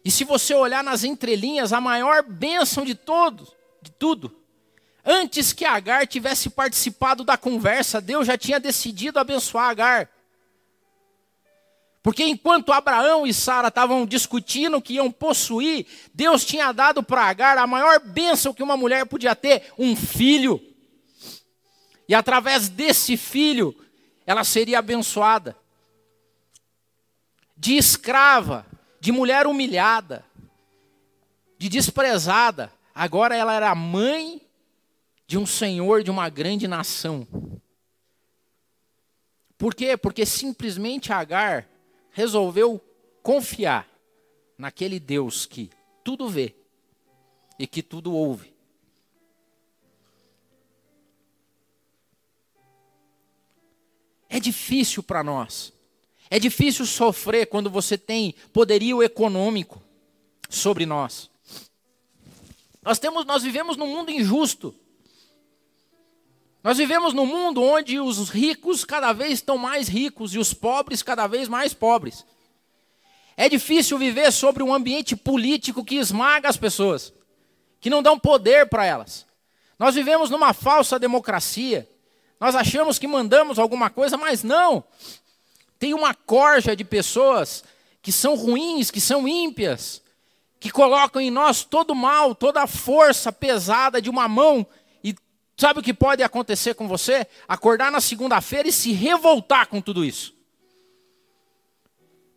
E 0.05 0.11
se 0.11 0.25
você 0.25 0.55
olhar 0.55 0.83
nas 0.83 1.05
entrelinhas, 1.05 1.73
a 1.73 1.81
maior 1.81 2.25
bênção 2.25 2.85
de 2.85 2.97
todos, 2.97 3.55
de 3.81 3.93
tudo, 3.93 4.37
antes 5.07 5.53
que 5.53 5.65
Agar 5.65 6.07
tivesse 6.07 6.51
participado 6.51 7.23
da 7.23 7.39
conversa, 7.39 8.01
Deus 8.01 8.27
já 8.27 8.37
tinha 8.37 8.59
decidido 8.59 9.21
abençoar 9.21 9.71
Agar. 9.71 10.11
Porque 12.03 12.25
enquanto 12.25 12.73
Abraão 12.73 13.27
e 13.27 13.33
Sara 13.33 13.69
estavam 13.69 14.05
discutindo 14.05 14.83
que 14.83 14.95
iam 14.95 15.11
possuir, 15.11 15.87
Deus 16.13 16.45
tinha 16.45 16.73
dado 16.73 17.03
para 17.03 17.23
Agar 17.23 17.57
a 17.59 17.67
maior 17.67 18.01
bênção 18.01 18.53
que 18.53 18.63
uma 18.63 18.77
mulher 18.77 19.07
podia 19.07 19.35
ter, 19.35 19.73
um 19.79 19.97
filho. 19.97 20.61
E 22.09 22.15
através 22.15 22.69
desse 22.69 23.17
filho, 23.17 23.75
ela 24.25 24.45
seria 24.45 24.79
abençoada. 24.79 25.57
De 27.57 27.77
escrava, 27.77 28.67
de 29.01 29.11
mulher 29.11 29.47
humilhada, 29.47 30.25
de 31.59 31.69
desprezada, 31.69 32.73
agora 32.95 33.35
ela 33.35 33.55
era 33.55 33.75
mãe 33.75 34.46
de 35.27 35.37
um 35.37 35.47
senhor 35.47 36.03
de 36.03 36.11
uma 36.11 36.29
grande 36.29 36.69
nação. 36.69 37.27
Por 39.59 39.75
quê? 39.75 39.97
Porque 39.97 40.25
simplesmente 40.25 41.13
Agar 41.13 41.69
resolveu 42.11 42.81
confiar 43.23 43.89
naquele 44.57 45.01
Deus 45.01 45.47
que 45.47 45.71
tudo 46.05 46.29
vê 46.29 46.55
e 47.59 47.67
que 47.67 47.83
tudo 47.83 48.15
ouve. 48.15 48.55
É 54.29 54.39
difícil 54.39 55.03
para 55.03 55.23
nós. 55.23 55.73
É 56.29 56.39
difícil 56.39 56.85
sofrer 56.85 57.47
quando 57.47 57.71
você 57.71 57.97
tem 57.97 58.35
poderio 58.53 59.03
econômico 59.03 59.83
sobre 60.51 60.85
nós. 60.85 61.31
Nós 62.83 62.99
temos, 62.99 63.25
nós 63.25 63.43
vivemos 63.43 63.77
num 63.77 63.87
mundo 63.87 64.11
injusto. 64.11 64.75
Nós 66.67 66.79
vivemos 66.79 67.15
num 67.15 67.25
mundo 67.25 67.63
onde 67.63 68.01
os 68.01 68.29
ricos 68.29 68.85
cada 68.85 69.13
vez 69.13 69.35
estão 69.35 69.57
mais 69.57 69.87
ricos 69.87 70.35
e 70.35 70.39
os 70.39 70.53
pobres 70.53 71.03
cada 71.03 71.27
vez 71.27 71.49
mais 71.49 71.73
pobres. 71.73 72.27
É 73.37 73.49
difícil 73.49 73.97
viver 73.99 74.33
sobre 74.33 74.63
um 74.63 74.75
ambiente 74.75 75.15
político 75.15 75.85
que 75.85 75.95
esmaga 75.95 76.49
as 76.49 76.57
pessoas, 76.57 77.13
que 77.81 77.89
não 77.89 78.03
dão 78.03 78.19
poder 78.19 78.69
para 78.69 78.85
elas. 78.85 79.25
Nós 79.79 79.95
vivemos 79.95 80.31
numa 80.31 80.53
falsa 80.53 80.99
democracia 80.99 81.89
nós 82.39 82.55
achamos 82.55 82.99
que 82.99 83.07
mandamos 83.07 83.59
alguma 83.59 83.89
coisa, 83.89 84.17
mas 84.17 84.43
não. 84.43 84.85
Tem 85.79 85.95
uma 85.95 86.15
corja 86.15 86.77
de 86.77 86.85
pessoas 86.85 87.65
que 88.03 88.13
são 88.13 88.35
ruins, 88.35 88.91
que 88.91 89.01
são 89.01 89.27
ímpias, 89.27 90.03
que 90.61 90.71
colocam 90.71 91.21
em 91.21 91.31
nós 91.31 91.65
todo 91.65 91.91
o 91.91 91.97
mal, 91.97 92.35
toda 92.35 92.63
a 92.63 92.67
força 92.67 93.33
pesada 93.33 94.01
de 94.01 94.11
uma 94.11 94.29
mão. 94.29 94.67
Sabe 95.57 95.81
o 95.81 95.83
que 95.83 95.95
pode 95.95 96.23
acontecer 96.23 96.75
com 96.75 96.87
você? 96.87 97.27
Acordar 97.49 97.91
na 97.91 98.01
segunda-feira 98.01 98.69
e 98.69 98.73
se 98.73 98.93
revoltar 98.93 99.67
com 99.69 99.81
tudo 99.81 100.05
isso. 100.05 100.35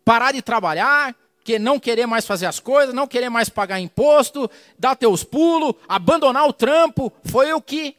Parar 0.04 0.32
de 0.32 0.40
trabalhar, 0.40 1.14
que 1.44 1.58
não 1.58 1.78
querer 1.78 2.06
mais 2.06 2.26
fazer 2.26 2.46
as 2.46 2.58
coisas, 2.58 2.94
não 2.94 3.06
querer 3.06 3.28
mais 3.28 3.50
pagar 3.50 3.78
imposto, 3.78 4.50
dar 4.78 4.96
teus 4.96 5.22
pulos, 5.22 5.74
abandonar 5.86 6.46
o 6.48 6.52
trampo. 6.52 7.12
Foi 7.24 7.52
o 7.52 7.60
que 7.60 7.94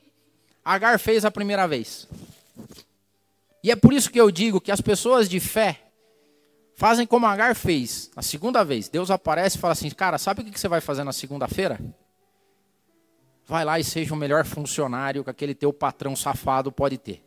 Agar 0.65 0.99
fez 0.99 1.23
a 1.23 1.31
primeira 1.31 1.67
vez. 1.67 2.07
E 3.63 3.71
é 3.71 3.75
por 3.75 3.93
isso 3.93 4.09
que 4.09 4.19
eu 4.19 4.31
digo 4.31 4.61
que 4.61 4.71
as 4.71 4.81
pessoas 4.81 5.29
de 5.29 5.39
fé 5.39 5.81
fazem 6.75 7.05
como 7.05 7.27
Agar 7.27 7.55
fez 7.55 8.09
a 8.15 8.23
segunda 8.23 8.63
vez. 8.63 8.89
Deus 8.89 9.11
aparece 9.11 9.57
e 9.57 9.59
fala 9.59 9.73
assim: 9.73 9.89
Cara, 9.91 10.17
sabe 10.17 10.41
o 10.41 10.45
que 10.45 10.59
você 10.59 10.67
vai 10.67 10.81
fazer 10.81 11.03
na 11.03 11.13
segunda-feira? 11.13 11.79
Vai 13.47 13.65
lá 13.65 13.79
e 13.79 13.83
seja 13.83 14.13
o 14.13 14.17
melhor 14.17 14.45
funcionário 14.45 15.23
que 15.23 15.29
aquele 15.29 15.53
teu 15.53 15.73
patrão 15.73 16.15
safado 16.15 16.71
pode 16.71 16.97
ter. 16.97 17.23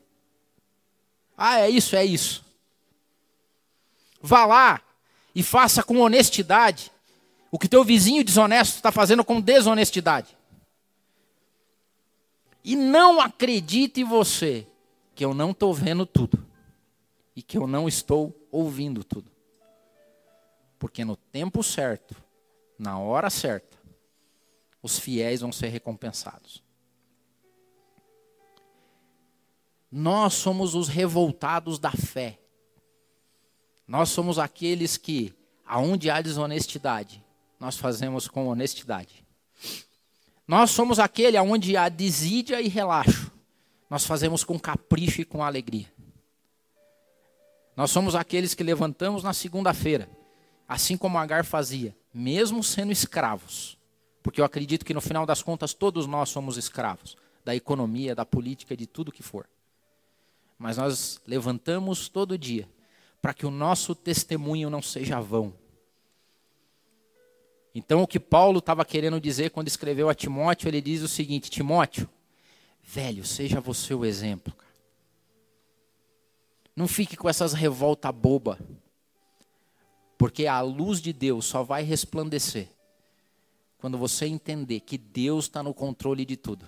Ah, 1.37 1.61
é 1.61 1.69
isso, 1.69 1.97
é 1.97 2.05
isso. 2.05 2.45
Vá 4.23 4.47
lá 4.47 4.81
e 5.35 5.43
faça 5.43 5.83
com 5.83 5.99
honestidade 5.99 6.91
o 7.51 7.59
que 7.59 7.69
teu 7.69 7.85
vizinho 7.85 8.25
desonesto 8.25 8.77
está 8.77 8.91
fazendo 8.91 9.25
com 9.25 9.41
desonestidade. 9.41 10.37
E 12.65 12.75
não 12.75 13.21
acredite 13.21 14.03
você 14.03 14.67
que 15.15 15.25
eu 15.25 15.35
não 15.35 15.51
estou 15.51 15.73
vendo 15.73 16.07
tudo 16.07 16.45
e 17.37 17.43
que 17.43 17.59
eu 17.59 17.67
não 17.67 17.87
estou 17.87 18.35
ouvindo 18.51 19.05
tudo. 19.05 19.31
Porque 20.79 21.05
no 21.05 21.15
tempo 21.17 21.63
certo, 21.63 22.17
na 22.79 22.99
hora 22.99 23.31
certa, 23.31 23.77
os 24.85 24.99
fiéis 24.99 25.41
vão 25.41 25.51
ser 25.51 25.69
recompensados. 25.69 26.63
Nós 29.91 30.35
somos 30.35 30.75
os 30.75 30.89
revoltados 30.89 31.79
da 31.79 31.91
fé. 31.91 32.39
Nós 33.89 34.11
somos 34.11 34.39
aqueles 34.39 34.99
que, 34.99 35.33
aonde 35.65 36.11
há 36.11 36.21
desonestidade, 36.21 37.25
nós 37.59 37.79
fazemos 37.79 38.29
com 38.29 38.47
honestidade. 38.47 39.25
Nós 40.47 40.71
somos 40.71 40.99
aquele 40.99 41.39
onde 41.39 41.79
há 41.79 41.89
desídia 41.89 42.61
e 42.61 42.69
relaxo. 42.69 43.33
Nós 43.89 44.05
fazemos 44.05 44.45
com 44.45 44.61
capricho 44.61 45.23
e 45.23 45.25
com 45.25 45.43
alegria. 45.43 45.91
Nós 47.75 47.91
somos 47.91 48.15
aqueles 48.15 48.53
que 48.53 48.63
levantamos 48.63 49.23
na 49.23 49.33
segunda-feira, 49.33 50.11
assim 50.69 50.95
como 50.95 51.17
Agar 51.17 51.43
fazia, 51.43 51.97
mesmo 52.13 52.63
sendo 52.63 52.93
escravos. 52.93 53.83
Porque 54.25 54.41
eu 54.41 54.45
acredito 54.45 54.85
que 54.85 54.93
no 54.93 55.01
final 55.01 55.25
das 55.25 55.41
contas 55.41 55.73
todos 55.73 56.09
nós 56.09 56.31
somos 56.31 56.57
escravos 56.57 57.17
da 57.45 57.55
economia, 57.55 58.13
da 58.13 58.27
política, 58.27 58.77
de 58.77 58.89
tudo 58.89 59.13
que 59.13 59.23
for. 59.23 59.49
Mas 60.59 60.79
nós 60.79 61.21
levantamos 61.25 62.09
todo 62.09 62.37
dia 62.37 62.69
para 63.23 63.33
que 63.33 63.47
o 63.47 63.51
nosso 63.53 63.95
testemunho 63.95 64.69
não 64.69 64.83
seja 64.83 65.21
vão 65.21 65.55
então, 67.75 68.03
o 68.03 68.07
que 68.07 68.21
Paulo 68.21 68.61
estava 68.61 68.85
querendo 68.85 69.21
dizer 69.21 69.51
quando 69.51 69.67
escreveu 69.67 70.09
a 70.09 70.15
Timóteo, 70.15 70.69
ele 70.69 70.81
diz 70.81 71.03
o 71.03 71.09
seguinte: 71.09 71.51
Timóteo, 71.51 72.09
velho, 72.83 73.25
seja 73.25 73.61
você 73.61 73.93
o 73.93 74.05
exemplo. 74.05 74.55
Não 76.77 76.87
fique 76.87 77.17
com 77.17 77.29
essas 77.29 77.53
revoltas 77.53 78.15
boba, 78.15 78.59
porque 80.17 80.47
a 80.47 80.61
luz 80.61 81.01
de 81.01 81.13
Deus 81.13 81.47
só 81.47 81.65
vai 81.65 81.83
resplandecer 81.83 82.69
quando 83.85 83.99
você 83.99 84.25
entender 84.25 84.81
que 84.81 84.97
Deus 84.97 85.45
está 85.45 85.63
no 85.63 85.75
controle 85.75 86.25
de 86.25 86.39
tudo. 86.39 86.67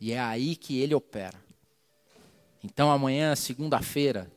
E 0.00 0.10
é 0.10 0.18
aí 0.18 0.56
que 0.56 0.80
Ele 0.80 0.92
opera. 0.92 1.40
Então, 2.64 2.90
amanhã, 2.90 3.36
segunda-feira, 3.36 4.28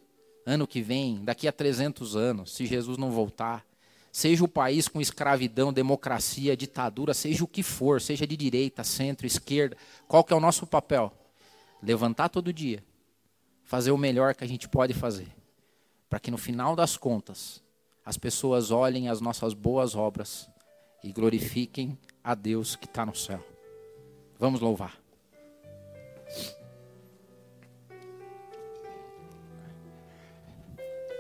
ano 0.45 0.67
que 0.67 0.83
vem, 0.83 1.25
daqui 1.25 1.47
a 1.47 1.51
300 1.51 2.15
anos, 2.15 2.53
se 2.53 2.67
Jesus 2.67 2.95
não 2.99 3.09
voltar, 3.09 3.65
seja 4.11 4.43
o 4.43 4.47
país 4.47 4.87
com 4.87 5.01
escravidão, 5.01 5.73
democracia, 5.73 6.55
ditadura, 6.55 7.11
seja 7.11 7.43
o 7.43 7.47
que 7.47 7.63
for, 7.63 7.99
seja 7.99 8.27
de 8.27 8.37
direita, 8.37 8.83
centro, 8.83 9.25
esquerda, 9.25 9.75
qual 10.07 10.23
que 10.23 10.33
é 10.33 10.35
o 10.35 10.39
nosso 10.39 10.67
papel? 10.67 11.11
Levantar 11.81 12.29
todo 12.29 12.53
dia, 12.53 12.83
fazer 13.63 13.89
o 13.89 13.97
melhor 13.97 14.35
que 14.35 14.43
a 14.43 14.47
gente 14.47 14.69
pode 14.69 14.93
fazer, 14.93 15.35
para 16.07 16.19
que 16.19 16.29
no 16.29 16.37
final 16.37 16.75
das 16.75 16.95
contas, 16.97 17.63
as 18.05 18.15
pessoas 18.15 18.69
olhem 18.69 19.09
as 19.09 19.19
nossas 19.19 19.55
boas 19.55 19.95
obras 19.95 20.47
e 21.03 21.11
glorifiquem 21.11 21.97
a 22.23 22.35
Deus 22.35 22.75
que 22.75 22.85
está 22.85 23.05
no 23.05 23.15
céu. 23.15 23.43
Vamos 24.39 24.61
louvar. 24.61 25.06